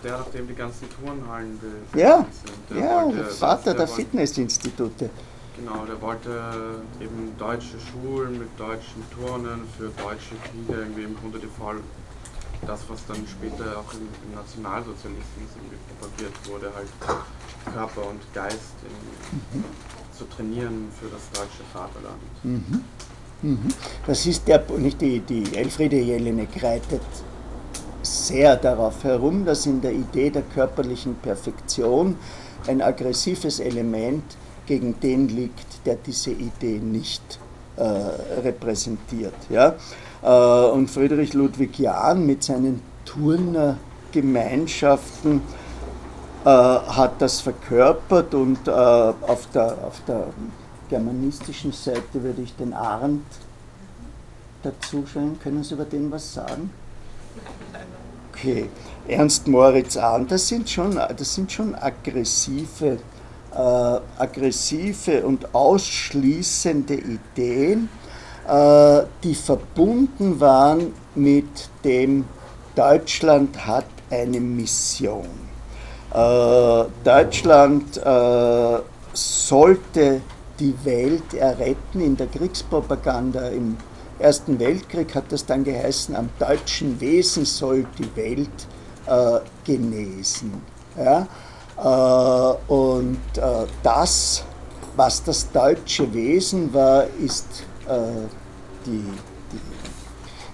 [0.04, 1.60] der, auf dem die ganzen Turnhallen
[1.96, 2.54] ja, sind.
[2.70, 5.10] Der ja, wollte, Vater der, der Fitnessinstitute.
[5.56, 6.42] Genau, der wollte
[7.00, 11.80] eben deutsche Schulen mit deutschen Turnen für deutsche Kinder, irgendwie im Grunde die Voll,
[12.66, 15.50] das, was dann später auch im, im Nationalsozialismus
[16.00, 16.88] propagiert wurde, halt
[17.74, 19.64] Körper und Geist in, mhm.
[20.18, 22.22] zu trainieren für das deutsche Vaterland.
[22.44, 22.84] Mhm.
[23.42, 23.68] Mhm.
[24.08, 27.02] Das ist der, nicht die, die Elfriede Jelinek reitet
[28.02, 32.18] sehr darauf herum, dass in der Idee der körperlichen Perfektion
[32.68, 34.24] ein aggressives Element
[34.66, 37.40] gegen den liegt, der diese Idee nicht
[37.76, 39.34] äh, repräsentiert.
[39.50, 39.76] Ja?
[40.24, 45.42] Äh, und Friedrich Ludwig Jahn mit seinen Turnergemeinschaften
[46.46, 50.28] äh, hat das verkörpert und äh, auf, der, auf der
[50.90, 53.24] germanistischen Seite würde ich den Arndt
[54.64, 55.40] dazu schreiben.
[55.42, 56.70] Können Sie über den was sagen?
[58.32, 58.70] Okay,
[59.08, 62.98] Ernst Moritz Ahn, das sind schon, das sind schon aggressive,
[63.54, 67.90] äh, aggressive und ausschließende Ideen,
[68.46, 72.26] die verbunden waren mit dem
[72.76, 75.28] Deutschland hat eine Mission.
[76.14, 78.80] Äh, Deutschland äh,
[79.14, 80.22] sollte
[80.60, 83.78] die Welt erretten in der Kriegspropaganda im
[84.20, 88.68] Ersten Weltkrieg hat das dann geheißen, am deutschen Wesen soll die Welt
[89.08, 90.62] äh, genesen.
[90.96, 91.28] Ja?
[91.78, 94.44] Äh, und äh, das,
[94.96, 99.04] was das deutsche Wesen war, ist äh, die,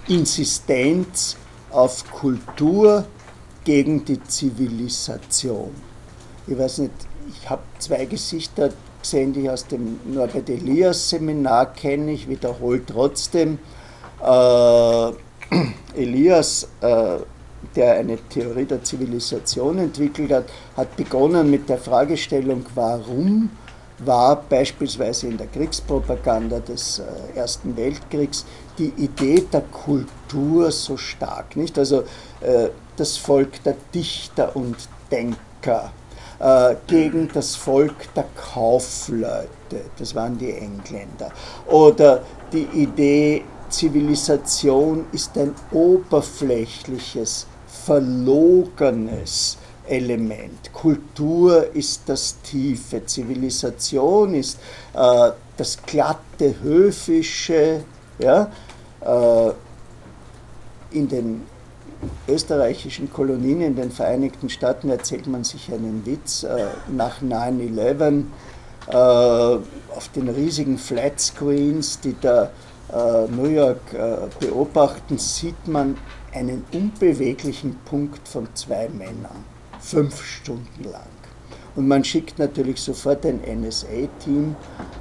[0.08, 1.36] die Insistenz
[1.70, 3.04] auf Kultur
[3.64, 5.70] gegen die Zivilisation.
[6.46, 6.92] Ich weiß nicht,
[7.28, 8.70] ich habe zwei Gesichter
[9.00, 13.58] gesehen, die ich aus dem Norbert Elias Seminar kenne, ich wiederhole trotzdem.
[14.22, 15.12] Äh,
[15.94, 17.18] Elias, äh,
[17.76, 20.44] der eine Theorie der Zivilisation entwickelt hat,
[20.76, 23.50] hat begonnen mit der Fragestellung, warum
[24.04, 28.44] war beispielsweise in der Kriegspropaganda des äh, Ersten Weltkriegs
[28.78, 31.78] die Idee der Kultur so stark, nicht?
[31.78, 32.04] Also
[32.40, 34.76] äh, das Volk der Dichter und
[35.10, 35.92] Denker
[36.38, 39.48] äh, gegen das Volk der Kaufleute,
[39.98, 41.30] das waren die Engländer.
[41.66, 42.22] Oder
[42.52, 47.46] die Idee, Zivilisation ist ein oberflächliches,
[47.84, 49.58] verlogenes
[49.90, 50.72] Element.
[50.72, 54.58] Kultur ist das Tiefe, Zivilisation ist
[54.94, 57.82] äh, das glatte, höfische.
[58.18, 58.50] Ja?
[59.00, 59.52] Äh,
[60.92, 61.42] in den
[62.28, 68.24] österreichischen Kolonien in den Vereinigten Staaten erzählt man sich einen Witz äh, nach 9-11
[68.88, 72.50] äh, auf den riesigen Flatscreens, die da
[72.92, 75.96] äh, New York äh, beobachten, sieht man
[76.32, 79.44] einen unbeweglichen Punkt von zwei Männern,
[79.80, 81.02] fünf Stunden lang.
[81.76, 84.56] Und man schickt natürlich sofort ein NSA-Team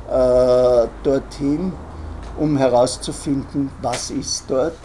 [0.09, 1.73] äh, dorthin,
[2.38, 4.77] um herauszufinden, was ist dort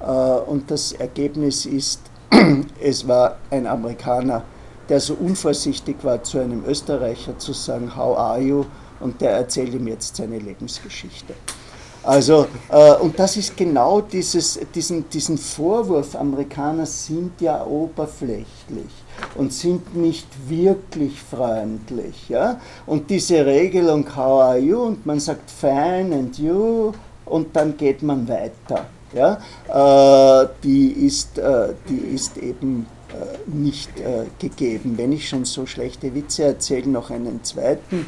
[0.00, 2.00] äh, und das Ergebnis ist,
[2.80, 4.42] es war ein Amerikaner,
[4.88, 8.64] der so unvorsichtig war, zu einem Österreicher zu sagen, How are you?
[9.00, 11.34] Und der erzählt ihm jetzt seine Lebensgeschichte.
[12.02, 18.46] Also, äh, und das ist genau dieses, diesen, diesen Vorwurf, Amerikaner sind ja oberflächlich
[19.36, 22.28] und sind nicht wirklich freundlich.
[22.28, 22.60] Ja?
[22.86, 24.82] Und diese Regelung, how are you?
[24.82, 26.92] Und man sagt fine and you
[27.24, 29.38] und dann geht man weiter ja,
[30.42, 34.94] äh, die, ist, äh, die ist eben äh, nicht äh, gegeben.
[34.96, 38.06] Wenn ich schon so schlechte Witze erzähle, noch einen zweiten.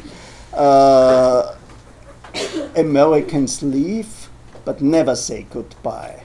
[0.53, 1.41] Äh,
[2.79, 4.07] Americans leave,
[4.65, 6.21] but never say goodbye.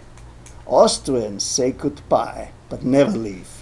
[0.66, 3.53] Austrians say goodbye, but never leave.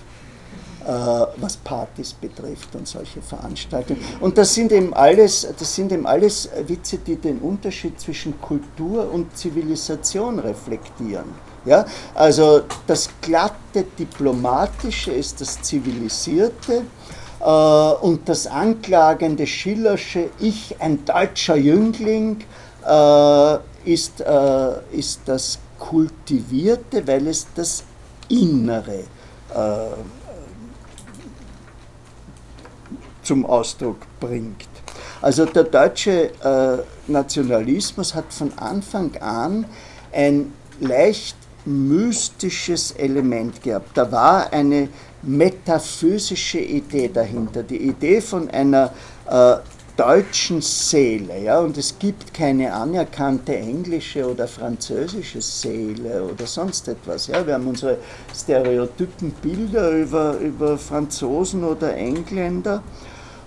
[0.87, 4.01] Äh, was Partys betrifft und solche Veranstaltungen.
[4.21, 9.09] Und das sind, eben alles, das sind eben alles Witze, die den Unterschied zwischen Kultur
[9.13, 11.27] und Zivilisation reflektieren.
[11.65, 11.85] Ja?
[12.15, 16.83] Also das glatte Diplomatische ist das Zivilisierte
[17.41, 22.39] äh, und das anklagende Schillersche Ich, ein deutscher Jüngling,
[22.85, 24.21] äh, ist,
[24.93, 27.83] ist das Kultivierte, weil es das
[28.29, 29.05] Innere
[29.55, 30.22] äh,
[33.23, 34.69] zum Ausdruck bringt.
[35.21, 39.65] Also der deutsche äh, Nationalismus hat von Anfang an
[40.13, 43.97] ein leicht mystisches Element gehabt.
[43.97, 44.89] Da war eine
[45.23, 48.93] metaphysische Idee dahinter, die Idee von einer
[49.29, 49.57] äh,
[49.97, 51.41] deutschen Seele.
[51.41, 51.61] Ja?
[51.61, 57.29] Und es gibt keine anerkannte englische oder französische Seele oder sonst etwas.
[57.29, 57.47] Ja?
[57.47, 57.99] Wir haben unsere
[58.35, 62.83] stereotypen Bilder über, über Franzosen oder Engländer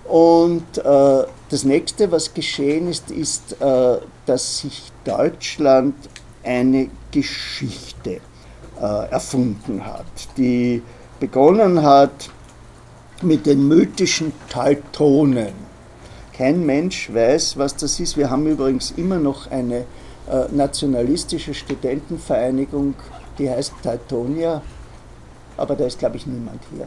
[0.08, 5.94] und äh, das nächste, was geschehen ist, ist, äh, dass sich Deutschland
[6.44, 8.20] eine Geschichte
[8.80, 10.06] äh, erfunden hat,
[10.36, 10.82] die
[11.18, 12.30] begonnen hat
[13.22, 15.66] mit den mythischen Teutonen.
[16.32, 18.16] Kein Mensch weiß, was das ist.
[18.16, 19.84] Wir haben übrigens immer noch eine äh,
[20.50, 22.94] nationalistische Studentenvereinigung,
[23.38, 24.60] die heißt Teutonia,
[25.56, 26.86] aber da ist, glaube ich, niemand hier.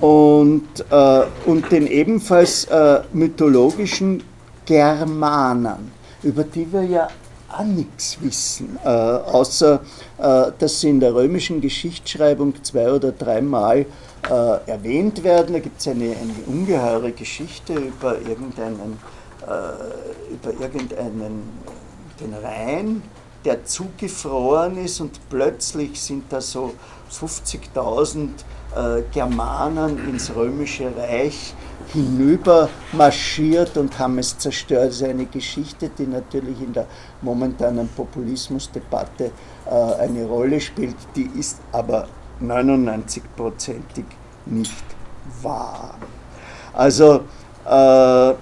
[0.00, 4.22] Und, äh, und den ebenfalls äh, mythologischen
[4.64, 7.08] Germanen, über die wir ja
[7.52, 9.80] auch nichts wissen, äh, außer
[10.18, 13.80] äh, dass sie in der römischen Geschichtsschreibung zwei oder dreimal
[14.28, 15.54] äh, erwähnt werden.
[15.54, 18.98] Da gibt es eine, eine ungeheure Geschichte über irgendeinen,
[19.46, 21.42] äh, über irgendeinen
[22.20, 23.02] den Rhein,
[23.44, 26.74] der zugefroren ist und plötzlich sind da so
[27.10, 28.28] 50.000 äh,
[29.12, 31.54] Germanen ins römische Reich
[31.92, 34.88] hinüber marschiert und haben es zerstört.
[34.88, 36.86] Das ist eine Geschichte, die natürlich in der
[37.22, 39.32] momentanen Populismusdebatte
[39.66, 42.06] äh, eine Rolle spielt, die ist aber
[42.40, 44.04] 99-prozentig
[44.46, 44.84] nicht
[45.42, 45.94] wahr.
[46.72, 47.22] Also
[47.66, 47.70] äh,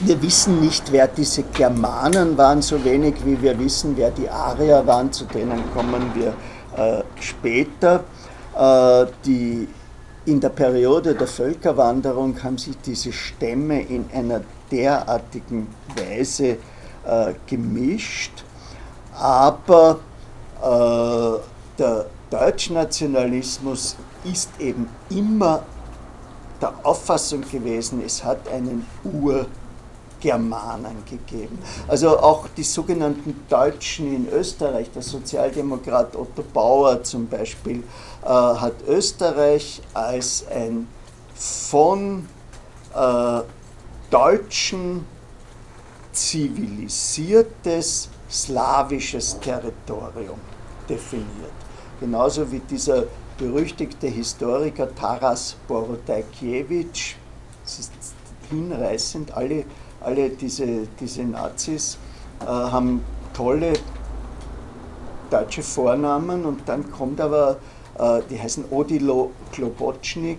[0.00, 4.86] wir wissen nicht, wer diese Germanen waren, so wenig wie wir wissen, wer die Arier
[4.86, 6.34] waren, zu denen kommen wir
[6.76, 8.04] äh, später.
[8.56, 9.68] Äh, die,
[10.26, 14.40] in der Periode der Völkerwanderung haben sich diese Stämme in einer
[14.70, 15.66] derartigen
[15.96, 16.56] Weise
[17.06, 18.44] äh, gemischt,
[19.12, 19.98] aber
[20.62, 25.62] äh, der Deutschnationalismus ist eben immer
[26.60, 31.58] der Auffassung gewesen, es hat einen Urgermanen gegeben.
[31.86, 37.82] Also auch die sogenannten Deutschen in Österreich, der Sozialdemokrat Otto Bauer zum Beispiel,
[38.28, 40.88] hat Österreich als ein
[41.34, 42.28] von
[42.94, 43.40] äh,
[44.10, 45.04] Deutschen
[46.12, 50.38] zivilisiertes slawisches Territorium
[50.88, 51.52] definiert.
[52.00, 53.04] Genauso wie dieser
[53.36, 57.16] berüchtigte Historiker Taras Borodajkiewicz,
[57.64, 57.92] es ist
[58.50, 59.64] hinreißend, alle,
[60.00, 61.98] alle diese, diese Nazis
[62.40, 63.02] äh, haben
[63.32, 63.72] tolle
[65.30, 67.54] deutsche Vornamen und dann kommt aber, äh,
[68.30, 70.38] die heißen Odilo Klobotschnik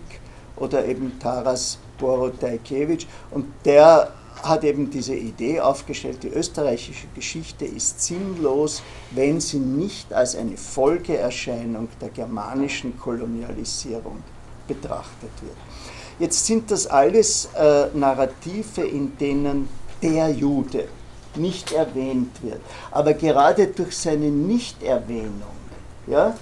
[0.57, 4.11] oder eben Taras Borodajkiewicz und der
[4.43, 10.57] hat eben diese Idee aufgestellt, die österreichische Geschichte ist sinnlos, wenn sie nicht als eine
[10.57, 14.23] Folgeerscheinung der germanischen Kolonialisierung
[14.67, 15.55] betrachtet wird.
[16.19, 19.67] Jetzt sind das alles äh, Narrative, in denen
[20.01, 20.87] der Jude
[21.35, 22.61] nicht erwähnt wird.
[22.91, 25.55] Aber gerade durch seine Nichterwähnung
[26.07, 26.33] ja, äh,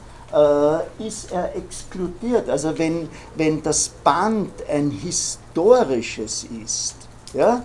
[0.98, 2.50] ist er exkludiert.
[2.50, 6.96] Also wenn, wenn das Band ein historisches ist,
[7.34, 7.64] ja,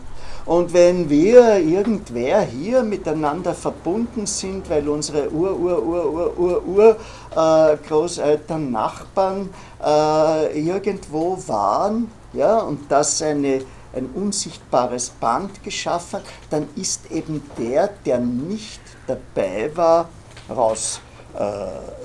[0.49, 6.67] und wenn wir irgendwer hier miteinander verbunden sind, weil unsere Ur, Ur, Ur, Ur, Ur,
[6.67, 6.97] Ur
[7.37, 9.51] äh, Großeltern, Nachbarn
[9.85, 13.61] äh, irgendwo waren, ja, und das eine,
[13.95, 20.09] ein unsichtbares Band geschaffen, dann ist eben der, der nicht dabei war,
[20.49, 21.03] rausgeschlossen.
[21.39, 21.98] Äh,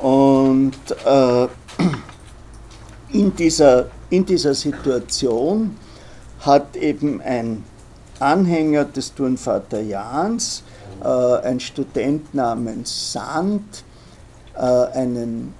[0.00, 1.48] und äh,
[3.10, 5.76] in, dieser, in dieser Situation
[6.40, 7.64] hat eben ein
[8.20, 10.62] Anhänger des Turnvater Jahns,
[11.02, 13.84] äh, ein Student namens Sand,
[14.54, 15.54] äh, einen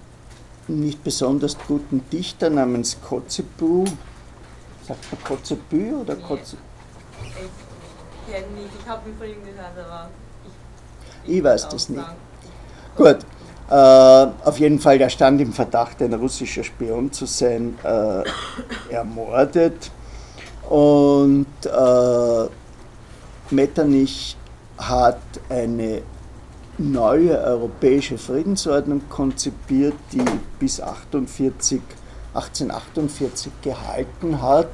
[0.68, 3.86] nicht besonders guten Dichter namens Kotzebue,
[4.86, 6.62] sagt man Kotzebue oder Kotzebue?
[7.22, 10.10] Ich kenne nicht, ich habe ihn von ihm gehört, aber
[11.24, 12.04] ich, ich weiß das nicht.
[12.98, 13.18] Gut,
[13.70, 18.24] äh, auf jeden Fall, der stand im Verdacht, ein russischer Spion zu sein, äh,
[18.92, 19.92] ermordet.
[20.68, 22.48] Und äh,
[23.54, 24.36] Metternich
[24.78, 26.02] hat eine
[26.76, 30.24] neue europäische Friedensordnung konzipiert, die
[30.58, 31.80] bis 48,
[32.34, 34.72] 1848 gehalten hat.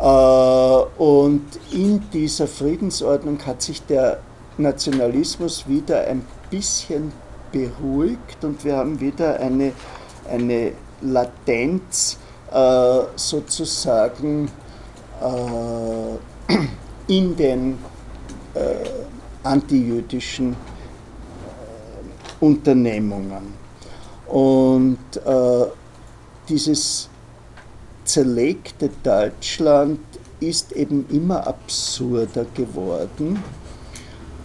[0.00, 4.20] Äh, und in dieser Friedensordnung hat sich der
[4.56, 7.23] Nationalismus wieder ein bisschen
[7.54, 9.72] beruhigt und wir haben wieder eine,
[10.28, 12.18] eine Latenz
[12.52, 14.50] äh, sozusagen
[15.22, 16.54] äh,
[17.06, 17.78] in den
[18.54, 18.74] äh,
[19.44, 23.54] antijüdischen äh, Unternehmungen.
[24.26, 25.66] Und äh,
[26.48, 27.08] dieses
[28.04, 30.00] zerlegte Deutschland
[30.40, 33.42] ist eben immer absurder geworden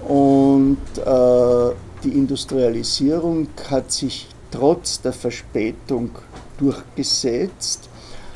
[0.07, 6.11] und äh, die Industrialisierung hat sich trotz der Verspätung
[6.57, 7.89] durchgesetzt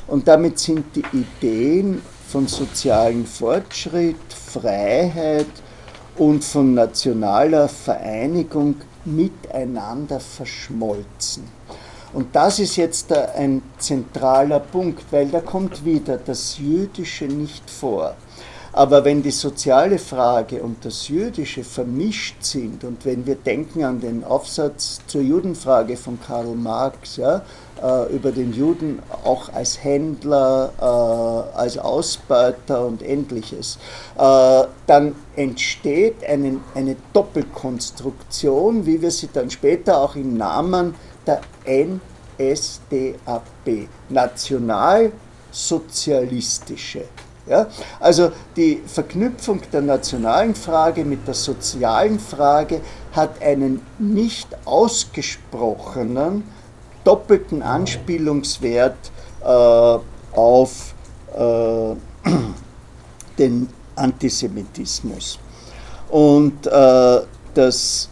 [0.07, 5.47] und damit sind die Ideen von sozialem Fortschritt, Freiheit
[6.17, 8.75] und von nationaler Vereinigung
[9.05, 11.43] miteinander verschmolzen.
[12.13, 18.15] Und das ist jetzt ein zentraler Punkt, weil da kommt wieder das Jüdische nicht vor.
[18.75, 24.01] Aber wenn die soziale Frage und das Jüdische vermischt sind und wenn wir denken an
[24.01, 27.43] den Aufsatz zur Judenfrage von Karl Marx, ja,
[27.83, 30.85] äh, über den Juden auch als Händler, äh,
[31.55, 33.77] als Ausbeuter und ähnliches,
[34.17, 40.95] äh, dann entsteht eine, eine Doppelkonstruktion, wie wir sie dann später auch im Namen
[41.27, 41.41] der
[42.39, 47.03] NSDAP, nationalsozialistische
[47.45, 47.67] ja?
[47.99, 56.43] Also die Verknüpfung der nationalen Frage mit der sozialen Frage hat einen nicht ausgesprochenen
[57.03, 59.11] doppelten Anspielungswert
[59.41, 59.97] äh,
[60.35, 60.93] auf
[61.35, 61.95] äh,
[63.37, 65.39] den Antisemitismus.
[66.09, 67.19] Und äh,
[67.53, 68.09] das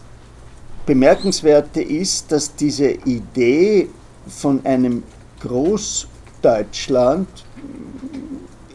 [0.84, 3.88] Bemerkenswerte ist, dass diese Idee
[4.26, 5.04] von einem
[5.40, 7.28] Großdeutschland,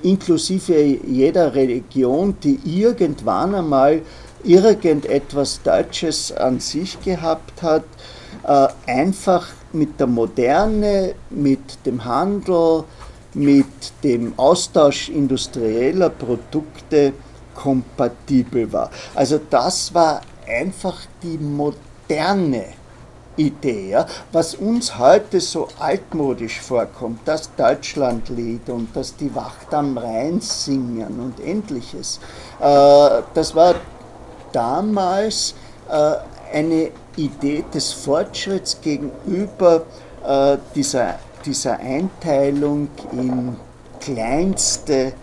[0.04, 4.02] inklusive jeder Religion, die irgendwann einmal
[4.44, 7.84] irgendetwas Deutsches an sich gehabt hat,
[8.44, 12.84] äh, einfach mit der Moderne, mit dem Handel,
[13.34, 13.66] mit
[14.04, 17.14] dem Austausch industrieller Produkte
[17.54, 18.90] kompatibel war.
[19.16, 22.66] Also das war einfach die moderne
[23.38, 30.42] Idee, was uns heute so altmodisch vorkommt, das Deutschlandlied und dass die Wacht am Rhein
[30.42, 32.20] singen und ähnliches,
[32.60, 33.76] äh, das war
[34.52, 35.54] damals
[35.90, 39.84] äh, eine Idee des Fortschritts gegenüber
[40.26, 41.16] äh, dieser,
[41.46, 43.56] dieser Einteilung in
[44.00, 45.14] kleinste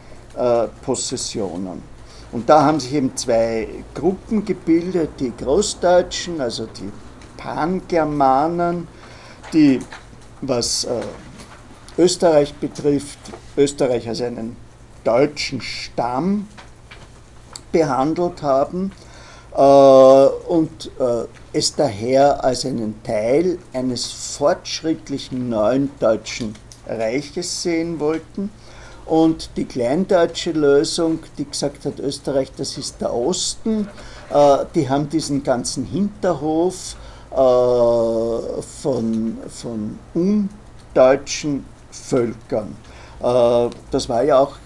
[0.84, 1.80] Possessionen.
[2.32, 6.90] Und da haben sich eben zwei Gruppen gebildet, die Großdeutschen, also die
[7.44, 8.88] Pangermanen,
[9.52, 9.78] die,
[10.40, 11.02] was äh,
[11.98, 13.18] Österreich betrifft,
[13.56, 14.56] Österreich als einen
[15.04, 16.48] deutschen Stamm
[17.70, 18.92] behandelt haben
[19.54, 26.54] äh, und äh, es daher als einen Teil eines fortschrittlichen neuen deutschen
[26.86, 28.50] Reiches sehen wollten.
[29.04, 33.86] Und die kleindeutsche Lösung, die gesagt hat, Österreich, das ist der Osten,
[34.32, 36.96] äh, die haben diesen ganzen Hinterhof
[37.34, 42.76] von, von undeutschen Völkern.
[43.90, 44.56] Das war ja auch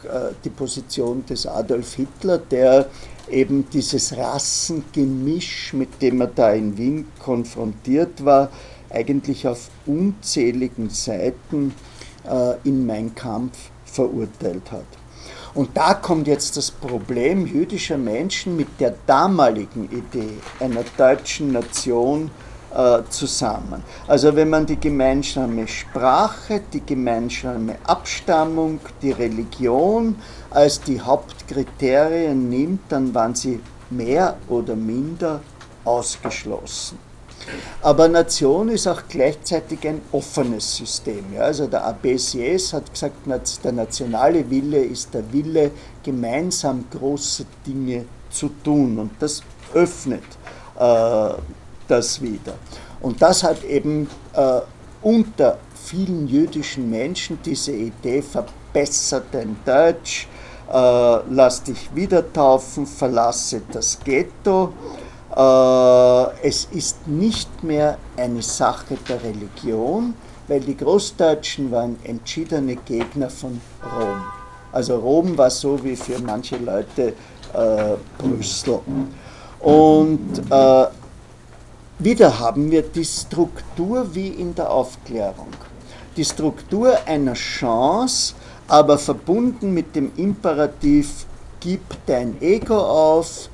[0.44, 2.86] die Position des Adolf Hitler, der
[3.30, 8.48] eben dieses Rassengemisch, mit dem er da in Wien konfrontiert war,
[8.90, 11.74] eigentlich auf unzähligen Seiten
[12.28, 14.86] äh, in Mein Kampf verurteilt hat.
[15.54, 22.30] Und da kommt jetzt das Problem jüdischer Menschen mit der damaligen Idee einer deutschen Nation
[22.78, 23.82] äh, zusammen.
[24.06, 30.14] Also wenn man die gemeinsame Sprache, die gemeinsame Abstammung, die Religion
[30.50, 33.58] als die Hauptkriterien nimmt, dann waren sie
[33.90, 35.40] mehr oder minder
[35.84, 36.98] ausgeschlossen.
[37.82, 41.24] Aber Nation ist auch gleichzeitig ein offenes System.
[41.34, 41.42] Ja?
[41.42, 43.16] Also der ABCS hat gesagt,
[43.64, 45.72] der nationale Wille ist der Wille,
[46.04, 48.98] gemeinsam große Dinge zu tun.
[48.98, 49.42] Und das
[49.74, 50.22] öffnet
[50.78, 51.30] äh,
[51.88, 52.54] das wieder.
[53.00, 54.60] Und das hat eben äh,
[55.02, 60.26] unter vielen jüdischen Menschen diese Idee verbessert dein Deutsch,
[60.72, 64.72] äh, lass dich wieder taufen, verlasse das Ghetto.
[65.34, 70.14] Äh, es ist nicht mehr eine Sache der Religion,
[70.48, 73.60] weil die Großdeutschen waren entschiedene Gegner von
[73.98, 74.22] Rom.
[74.72, 77.14] Also Rom war so wie für manche Leute
[77.54, 78.80] äh, Brüssel.
[79.60, 80.86] Und äh,
[81.98, 85.48] wieder haben wir die Struktur wie in der Aufklärung.
[86.16, 88.34] Die Struktur einer Chance,
[88.66, 91.26] aber verbunden mit dem Imperativ,
[91.60, 93.48] gib dein Ego auf,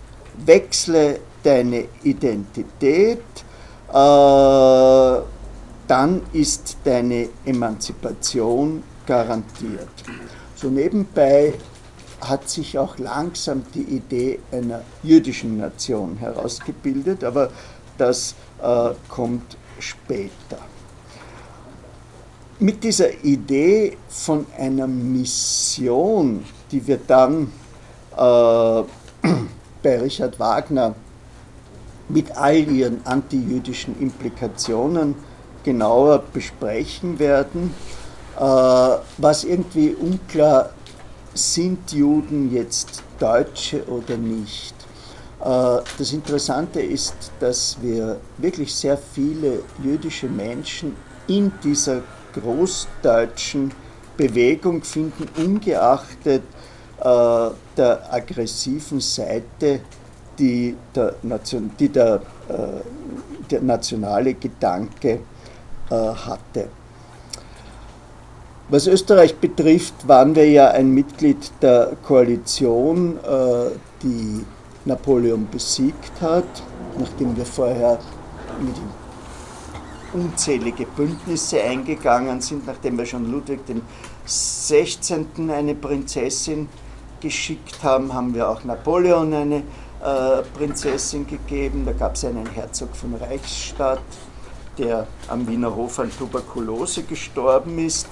[0.45, 3.23] wechsle deine Identität,
[3.89, 5.19] äh,
[5.87, 9.89] dann ist deine Emanzipation garantiert.
[10.57, 11.55] So nebenbei
[12.21, 17.51] hat sich auch langsam die Idee einer jüdischen Nation herausgebildet, aber
[17.99, 20.59] das äh, kommt später.
[22.59, 27.53] Mit dieser Idee von einer Mission, die wir dann
[28.17, 28.17] äh,
[29.83, 30.95] bei Richard Wagner
[32.09, 35.15] mit all ihren antijüdischen Implikationen
[35.65, 37.75] genauer besprechen werden,
[38.39, 38.41] äh,
[39.19, 40.71] was irgendwie unklar
[41.35, 44.74] sind Juden jetzt Deutsche oder nicht.
[45.45, 50.97] Äh, das Interessante ist, dass wir wirklich sehr viele jüdische Menschen
[51.27, 52.01] in dieser
[52.33, 53.73] großdeutschen
[54.17, 56.43] Bewegung finden, ungeachtet
[56.99, 59.81] äh, der aggressiven Seite,
[60.39, 65.21] die der, Nation, die der, äh, der nationale Gedanke
[65.91, 66.69] hatte.
[68.71, 73.19] Was Österreich betrifft, waren wir ja ein Mitglied der Koalition,
[74.03, 74.45] die
[74.85, 76.63] Napoleon besiegt hat,
[76.99, 77.99] nachdem wir vorher
[78.61, 79.05] mit ihm
[80.15, 83.83] unzählige Bündnisse eingegangen sind, nachdem wir schon Ludwig den
[84.25, 85.51] 16.
[85.51, 86.69] eine Prinzessin
[87.21, 91.85] geschickt haben, haben wir auch Napoleon eine äh, Prinzessin gegeben.
[91.85, 94.01] Da gab es einen Herzog von Reichsstadt,
[94.79, 98.07] der am Wiener Hof an Tuberkulose gestorben ist.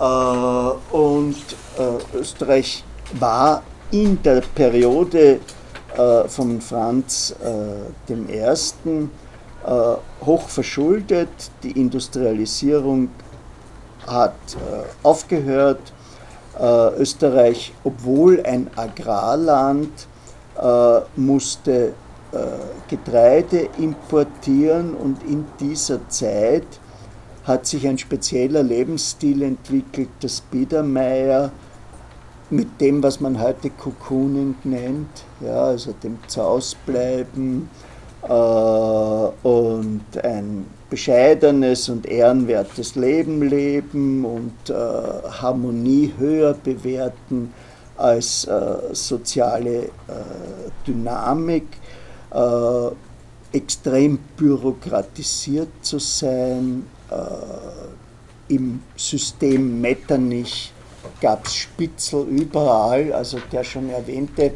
[0.00, 1.36] Äh, und
[1.78, 2.84] äh, Österreich
[3.18, 5.40] war in der Periode
[5.96, 8.38] äh, von Franz äh, I.
[8.38, 9.08] Äh,
[10.24, 11.28] hoch verschuldet,
[11.62, 13.10] die Industrialisierung
[14.06, 14.34] hat
[15.02, 15.92] aufgehört,
[16.58, 20.08] Äh, Österreich, obwohl ein Agrarland,
[20.60, 21.92] äh, musste
[22.32, 22.36] äh,
[22.88, 26.66] Getreide importieren und in dieser Zeit
[27.44, 31.52] hat sich ein spezieller Lebensstil entwickelt, das Biedermeier,
[32.50, 37.68] mit dem, was man heute Cocooning nennt, ja, also dem Zausbleiben
[38.22, 47.52] äh, und ein bescheidenes und ehrenwertes Leben leben und äh, Harmonie höher bewerten
[47.96, 49.90] als äh, soziale äh,
[50.86, 51.66] Dynamik,
[52.30, 60.72] äh, extrem bürokratisiert zu sein, äh, im System Metternich
[61.20, 64.52] gab es Spitzel überall, also der schon erwähnte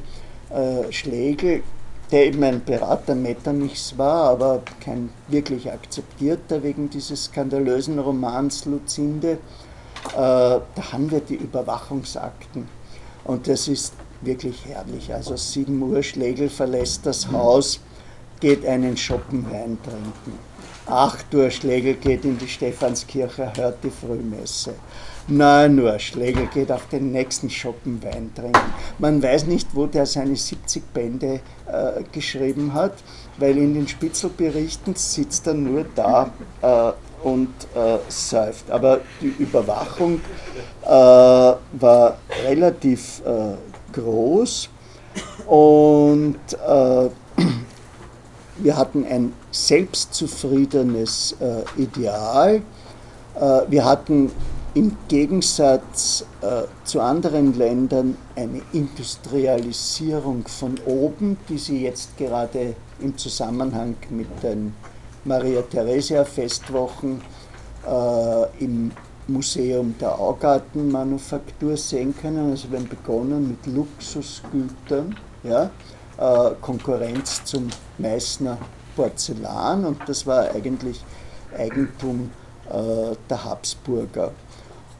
[0.51, 1.63] äh, Schlegel,
[2.11, 9.33] der eben ein Berater Metternichs war, aber kein wirklich akzeptierter wegen dieses skandalösen Romans Luzinde.
[9.33, 9.39] Äh,
[10.15, 12.69] da haben wir die Überwachungsakten.
[13.25, 15.13] Und das ist wirklich herrlich.
[15.13, 17.81] Also 7 Uhr Schlegel verlässt das Haus,
[18.41, 20.39] geht einen Schoppen Wein trinken.
[20.87, 24.75] 8 Uhr Schlegel geht in die Stephanskirche, hört die Frühmesse.
[25.29, 28.59] Nein, nur Schlegel geht auf den nächsten Schoppen Wein trinken.
[28.99, 32.95] Man weiß nicht, wo der seine 70 Bände äh, geschrieben hat,
[33.39, 36.93] weil in den Spitzelberichten sitzt er nur da äh,
[37.27, 38.69] und äh, säuft.
[38.69, 40.21] Aber die Überwachung
[40.85, 43.55] äh, war relativ äh,
[43.93, 44.71] groß
[45.47, 47.09] und äh,
[48.59, 51.37] wir hatten ein selbstzufriedenes
[51.77, 52.63] Ideal.
[53.69, 54.31] wir hatten
[54.75, 63.17] im Gegensatz äh, zu anderen Ländern eine Industrialisierung von oben, die Sie jetzt gerade im
[63.19, 64.75] Zusammenhang mit den
[65.25, 67.21] Maria Theresia Festwochen
[67.87, 68.93] äh, im
[69.29, 72.51] Museum der Augartenmanufaktur sehen können.
[72.51, 75.71] Also wir haben begonnen mit Luxusgütern, ja,
[76.17, 77.69] äh, Konkurrenz zum
[77.99, 78.57] Meißner
[78.97, 81.05] Porzellan und das war eigentlich
[81.57, 82.31] Eigentum
[82.71, 84.33] äh, der Habsburger.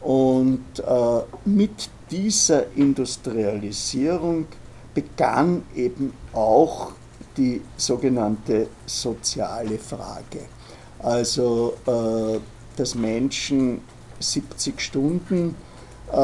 [0.03, 4.47] Und äh, mit dieser Industrialisierung
[4.95, 6.93] begann eben auch
[7.37, 10.41] die sogenannte soziale Frage.
[10.99, 12.39] Also, äh,
[12.77, 13.81] dass Menschen
[14.19, 15.55] 70 Stunden
[16.11, 16.15] äh,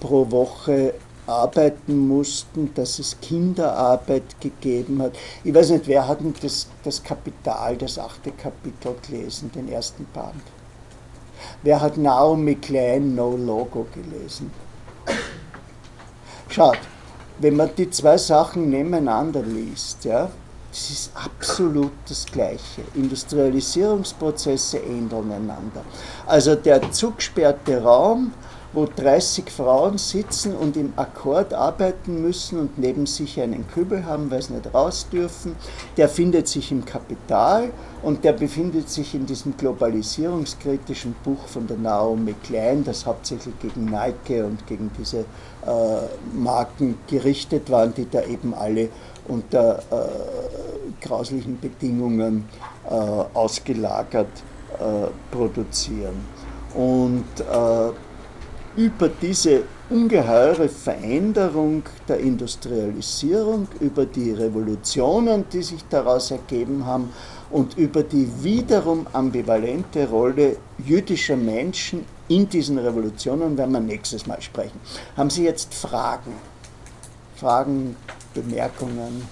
[0.00, 0.94] pro Woche
[1.26, 5.12] arbeiten mussten, dass es Kinderarbeit gegeben hat.
[5.42, 10.06] Ich weiß nicht, wer hat denn das, das Kapital, das achte Kapitel gelesen, den ersten
[10.12, 10.42] Band?
[11.62, 14.50] Wer hat Naomi Klein No Logo gelesen?
[16.48, 16.78] Schaut,
[17.38, 20.30] wenn man die zwei Sachen nebeneinander liest, ja,
[20.70, 22.82] das ist absolut das Gleiche.
[22.94, 25.84] Industrialisierungsprozesse ändern einander.
[26.26, 28.32] Also der zugesperrte Raum
[28.74, 34.30] wo 30 Frauen sitzen und im Akkord arbeiten müssen und neben sich einen Kübel haben,
[34.30, 35.54] weil sie nicht raus dürfen.
[35.96, 37.70] Der findet sich im Kapital
[38.02, 43.84] und der befindet sich in diesem globalisierungskritischen Buch von der Naomi Klein, das hauptsächlich gegen
[43.84, 45.24] Nike und gegen diese äh,
[46.34, 48.88] Marken gerichtet waren, die da eben alle
[49.28, 52.48] unter äh, grauslichen Bedingungen
[52.90, 54.26] äh, ausgelagert
[54.78, 56.26] äh, produzieren.
[56.74, 57.92] Und äh,
[58.76, 67.12] über diese ungeheure Veränderung der Industrialisierung, über die Revolutionen, die sich daraus ergeben haben
[67.50, 74.40] und über die wiederum ambivalente Rolle jüdischer Menschen in diesen Revolutionen werden wir nächstes Mal
[74.40, 74.80] sprechen.
[75.16, 76.32] Haben Sie jetzt Fragen?
[77.36, 77.96] Fragen,
[78.32, 79.28] Bemerkungen?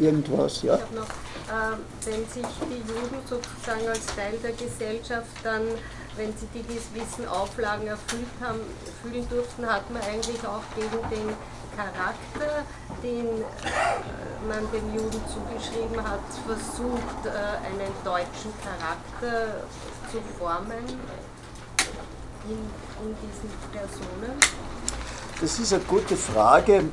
[0.00, 0.78] Irgendwas, ja?
[0.94, 1.76] Noch, äh,
[2.06, 5.62] wenn sich die Juden sozusagen als Teil der Gesellschaft dann
[6.16, 11.34] wenn sie die gewissen Auflagen erfüllt haben, erfüllen durften, hat man eigentlich auch gegen den
[11.76, 12.64] Charakter,
[13.02, 19.64] den äh, man den Juden zugeschrieben hat, versucht, äh, einen deutschen Charakter
[20.10, 20.84] zu formen
[22.48, 22.58] in,
[23.02, 24.34] in diesen Personen?
[25.40, 26.84] Das ist eine gute Frage,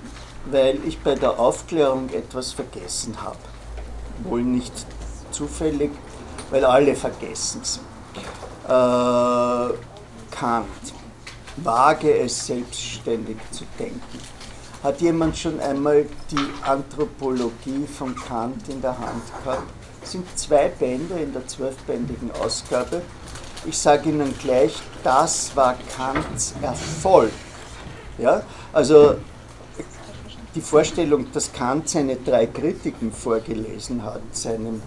[0.45, 3.38] weil ich bei der Aufklärung etwas vergessen habe.
[4.23, 4.73] Wohl nicht
[5.31, 5.91] zufällig,
[6.49, 7.80] weil alle vergessen es
[8.68, 9.73] äh,
[10.31, 10.68] Kant.
[11.57, 14.19] Wage es selbstständig zu denken.
[14.84, 19.64] Hat jemand schon einmal die Anthropologie von Kant in der Hand gehabt?
[20.03, 23.02] Es sind zwei Bände in der zwölfbändigen Ausgabe.
[23.65, 27.31] Ich sage Ihnen gleich, das war Kants Erfolg.
[28.19, 28.44] Ja?
[28.72, 29.15] Also
[30.53, 34.81] die Vorstellung, dass Kant seine drei Kritiken vorgelesen hat, seinem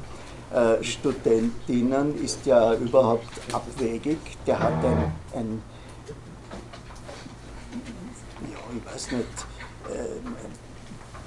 [0.52, 4.18] äh, Studentinnen ist ja überhaupt abwegig.
[4.46, 5.62] Der hat ein, ein
[8.50, 9.26] ja, ich weiß nicht,
[9.88, 10.18] äh,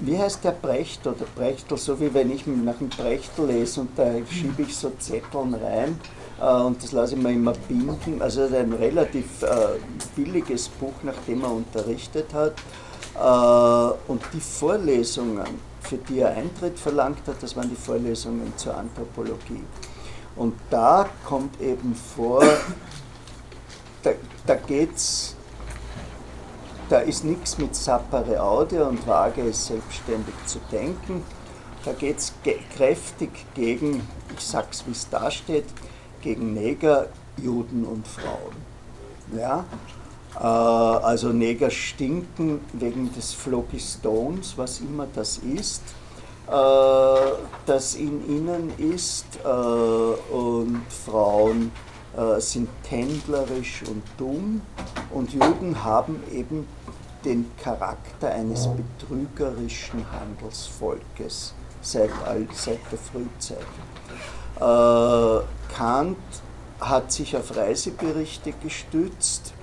[0.00, 3.90] wie heißt der Brecht oder Brechtel, so wie wenn ich nach dem Brechtel lese und
[3.96, 5.98] da schiebe ich so Zetteln rein
[6.40, 8.20] äh, und das lasse ich mir immer binden.
[8.20, 9.78] Also ein relativ äh,
[10.14, 12.54] billiges Buch, nachdem er unterrichtet hat.
[13.14, 18.76] Äh, und die Vorlesungen, für die er Eintritt verlangt hat, das waren die Vorlesungen zur
[18.76, 19.64] Anthropologie.
[20.36, 22.42] Und da kommt eben vor,
[24.02, 24.10] da,
[24.46, 25.36] da geht's
[26.90, 31.22] da ist nichts mit Sapere Aude und wage es selbstständig zu denken.
[31.84, 32.34] Da geht es
[32.76, 34.06] kräftig gegen,
[34.36, 35.64] ich sag's wie es da steht,
[36.20, 37.08] gegen Neger,
[37.38, 38.54] Juden und Frauen.
[39.36, 39.64] Ja?
[40.36, 45.82] Äh, also Neger stinken wegen des Phlogistones, was immer das ist,
[46.48, 46.52] äh,
[47.66, 51.72] das in ihnen ist, äh, und Frauen
[52.38, 54.60] sind tändlerisch und dumm
[55.12, 56.64] und Juden haben eben
[57.24, 62.10] den Charakter eines betrügerischen Handelsvolkes seit,
[62.52, 63.66] seit der Frühzeit.
[65.76, 66.16] Kant
[66.78, 69.53] hat sich auf Reiseberichte gestützt.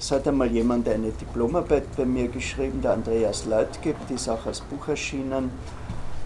[0.00, 4.46] Es hat einmal jemand eine Diplomarbeit bei mir geschrieben, der Andreas Leutgeb, die ist auch
[4.46, 5.50] als Buch erschienen.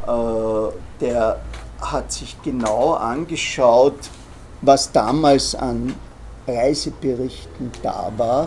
[0.07, 1.41] Äh, der
[1.81, 3.99] hat sich genau angeschaut,
[4.63, 5.93] was damals an
[6.47, 8.47] Reiseberichten da war.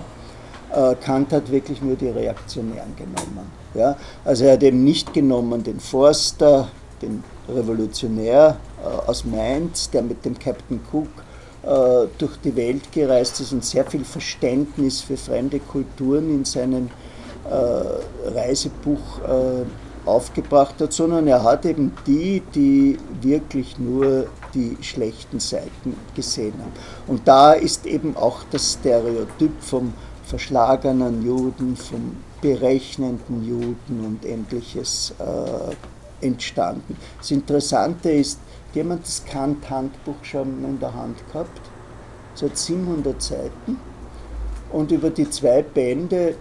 [0.74, 3.52] Äh, Kant hat wirklich nur die Reaktionären genommen.
[3.74, 3.98] Ja?
[4.24, 6.70] Also er hat eben nicht genommen den Forster,
[7.02, 11.10] den Revolutionär äh, aus Mainz, der mit dem Captain Cook
[11.64, 16.90] durch die Welt gereist ist und sehr viel Verständnis für fremde Kulturen in seinem
[18.26, 19.22] Reisebuch
[20.06, 26.72] aufgebracht hat, sondern er hat eben die, die wirklich nur die schlechten Seiten gesehen haben.
[27.08, 29.94] Und da ist eben auch das Stereotyp vom
[30.26, 36.96] verschlagenen Juden, vom berechnenden Juden und ähnliches äh, entstanden.
[37.18, 38.40] Das Interessante ist,
[38.78, 41.62] jemand das Kant-Handbuch schon in der Hand gehabt,
[42.36, 43.80] es hat 700 Seiten.
[44.72, 46.36] Und über die zwei Bände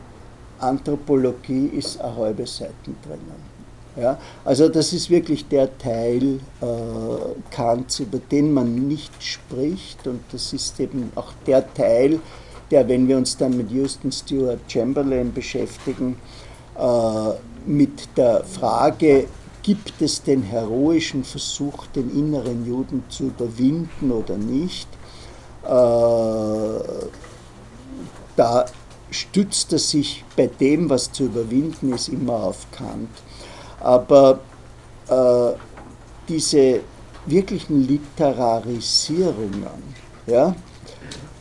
[0.58, 3.56] Anthropologie ist eine halbe Seiten drinnen.
[3.96, 6.66] Ja, also das ist wirklich der Teil äh,
[7.50, 10.06] Kants, über den man nicht spricht.
[10.06, 12.20] Und das ist eben auch der Teil,
[12.70, 16.16] der, wenn wir uns dann mit Houston Stewart Chamberlain beschäftigen,
[16.78, 17.30] äh,
[17.64, 19.28] mit der Frage,
[19.66, 24.86] gibt es den heroischen Versuch, den inneren Juden zu überwinden oder nicht,
[25.64, 26.78] äh,
[28.36, 28.66] da
[29.10, 33.10] stützt er sich bei dem, was zu überwinden ist, immer auf Kant.
[33.80, 34.38] Aber
[35.08, 35.58] äh,
[36.28, 36.82] diese
[37.26, 39.82] wirklichen Literarisierungen
[40.28, 40.54] ja,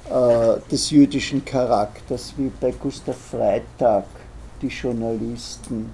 [0.10, 4.06] äh, des jüdischen Charakters, wie bei Gustav Freitag,
[4.64, 5.94] die Journalisten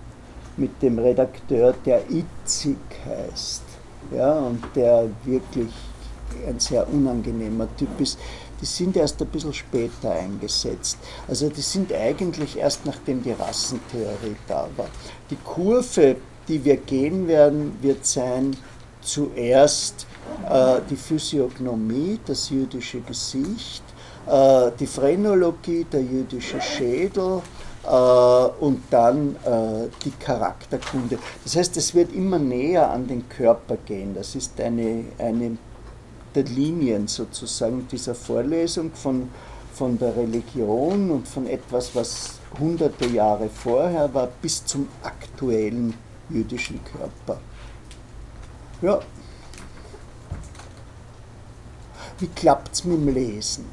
[0.57, 3.63] mit dem Redakteur, der Itzig heißt,
[4.15, 5.71] ja, und der wirklich
[6.47, 8.19] ein sehr unangenehmer Typ ist,
[8.59, 10.97] die sind erst ein bisschen später eingesetzt.
[11.27, 14.87] Also die sind eigentlich erst nachdem die Rassentheorie da war.
[15.29, 16.15] Die Kurve
[16.47, 18.55] die wir gehen werden, wird sein
[19.01, 20.05] zuerst
[20.49, 23.83] äh, die Physiognomie, das jüdische Gesicht,
[24.27, 27.41] äh, die Phrenologie, der jüdische Schädel
[27.83, 31.17] und dann äh, die Charakterkunde.
[31.43, 34.13] Das heißt, es wird immer näher an den Körper gehen.
[34.13, 35.57] Das ist eine, eine
[36.35, 39.29] der Linien sozusagen dieser Vorlesung von,
[39.73, 45.93] von der Religion und von etwas, was hunderte Jahre vorher war, bis zum aktuellen
[46.29, 47.41] jüdischen Körper.
[48.81, 48.99] Ja.
[52.19, 53.65] Wie klappt es mit dem Lesen?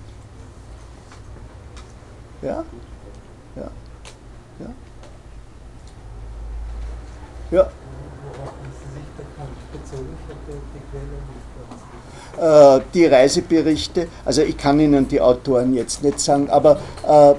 [2.41, 2.65] Ja?
[7.51, 7.69] Ja?
[12.41, 17.35] Äh, die Reiseberichte, also ich kann Ihnen die Autoren jetzt nicht sagen, aber äh,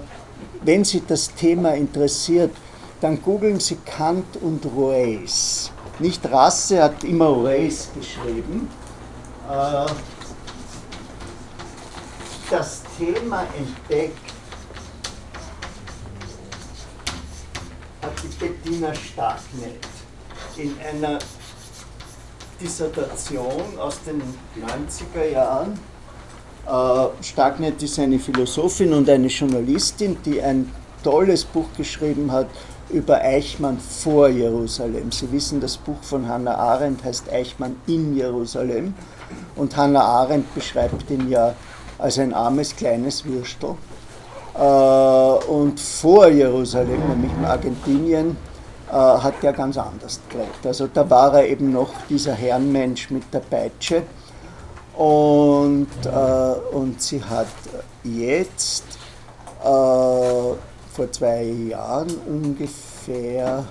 [0.64, 2.52] wenn Sie das Thema interessiert,
[2.99, 5.72] dann googeln Sie Kant und Roes.
[5.99, 8.68] Nicht Rasse, hat immer Roes geschrieben.
[9.49, 9.86] Äh,
[12.49, 14.18] das Thema entdeckt
[18.02, 19.98] hat die Bettina Starknet
[20.60, 21.19] in einer
[22.61, 24.22] Dissertation aus den
[24.61, 25.80] 90er Jahren.
[26.68, 30.72] Äh, Starknet ist eine Philosophin und eine Journalistin, die ein
[31.03, 32.48] tolles Buch geschrieben hat
[32.90, 35.11] über Eichmann vor Jerusalem.
[35.11, 38.94] Sie wissen, das Buch von Hannah Arendt heißt Eichmann in Jerusalem
[39.56, 41.56] und Hannah Arendt beschreibt ihn ja
[41.98, 43.76] als ein armes kleines Würstel.
[44.56, 48.38] Äh, und vor Jerusalem, nämlich in Argentinien,
[48.91, 50.65] hat er ganz anders gelebt.
[50.65, 54.03] Also da war er eben noch dieser Herrenmensch mit der Peitsche.
[54.95, 57.47] Und, äh, und sie hat
[58.03, 58.83] jetzt
[59.61, 63.65] äh, vor zwei Jahren ungefähr,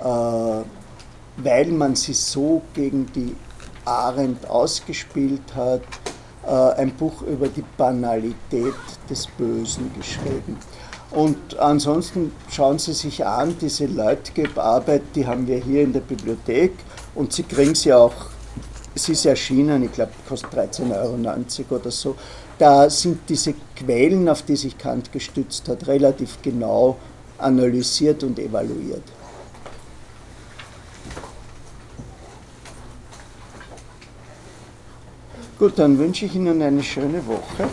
[0.00, 3.36] äh, weil man sie so gegen die
[3.84, 5.82] Arendt ausgespielt hat,
[6.46, 8.74] äh, ein Buch über die Banalität
[9.08, 10.56] des Bösen geschrieben.
[11.10, 16.72] Und ansonsten schauen Sie sich an, diese Leutgeb-Arbeit, die haben wir hier in der Bibliothek
[17.16, 18.14] und Sie kriegen sie auch,
[18.94, 20.90] es ist erschienen, ich glaube, kostet 13,90
[21.70, 22.14] Euro oder so.
[22.58, 26.96] Da sind diese Quellen, auf die sich Kant gestützt hat, relativ genau
[27.38, 29.02] analysiert und evaluiert.
[35.58, 37.68] Gut, dann wünsche ich Ihnen eine schöne Woche.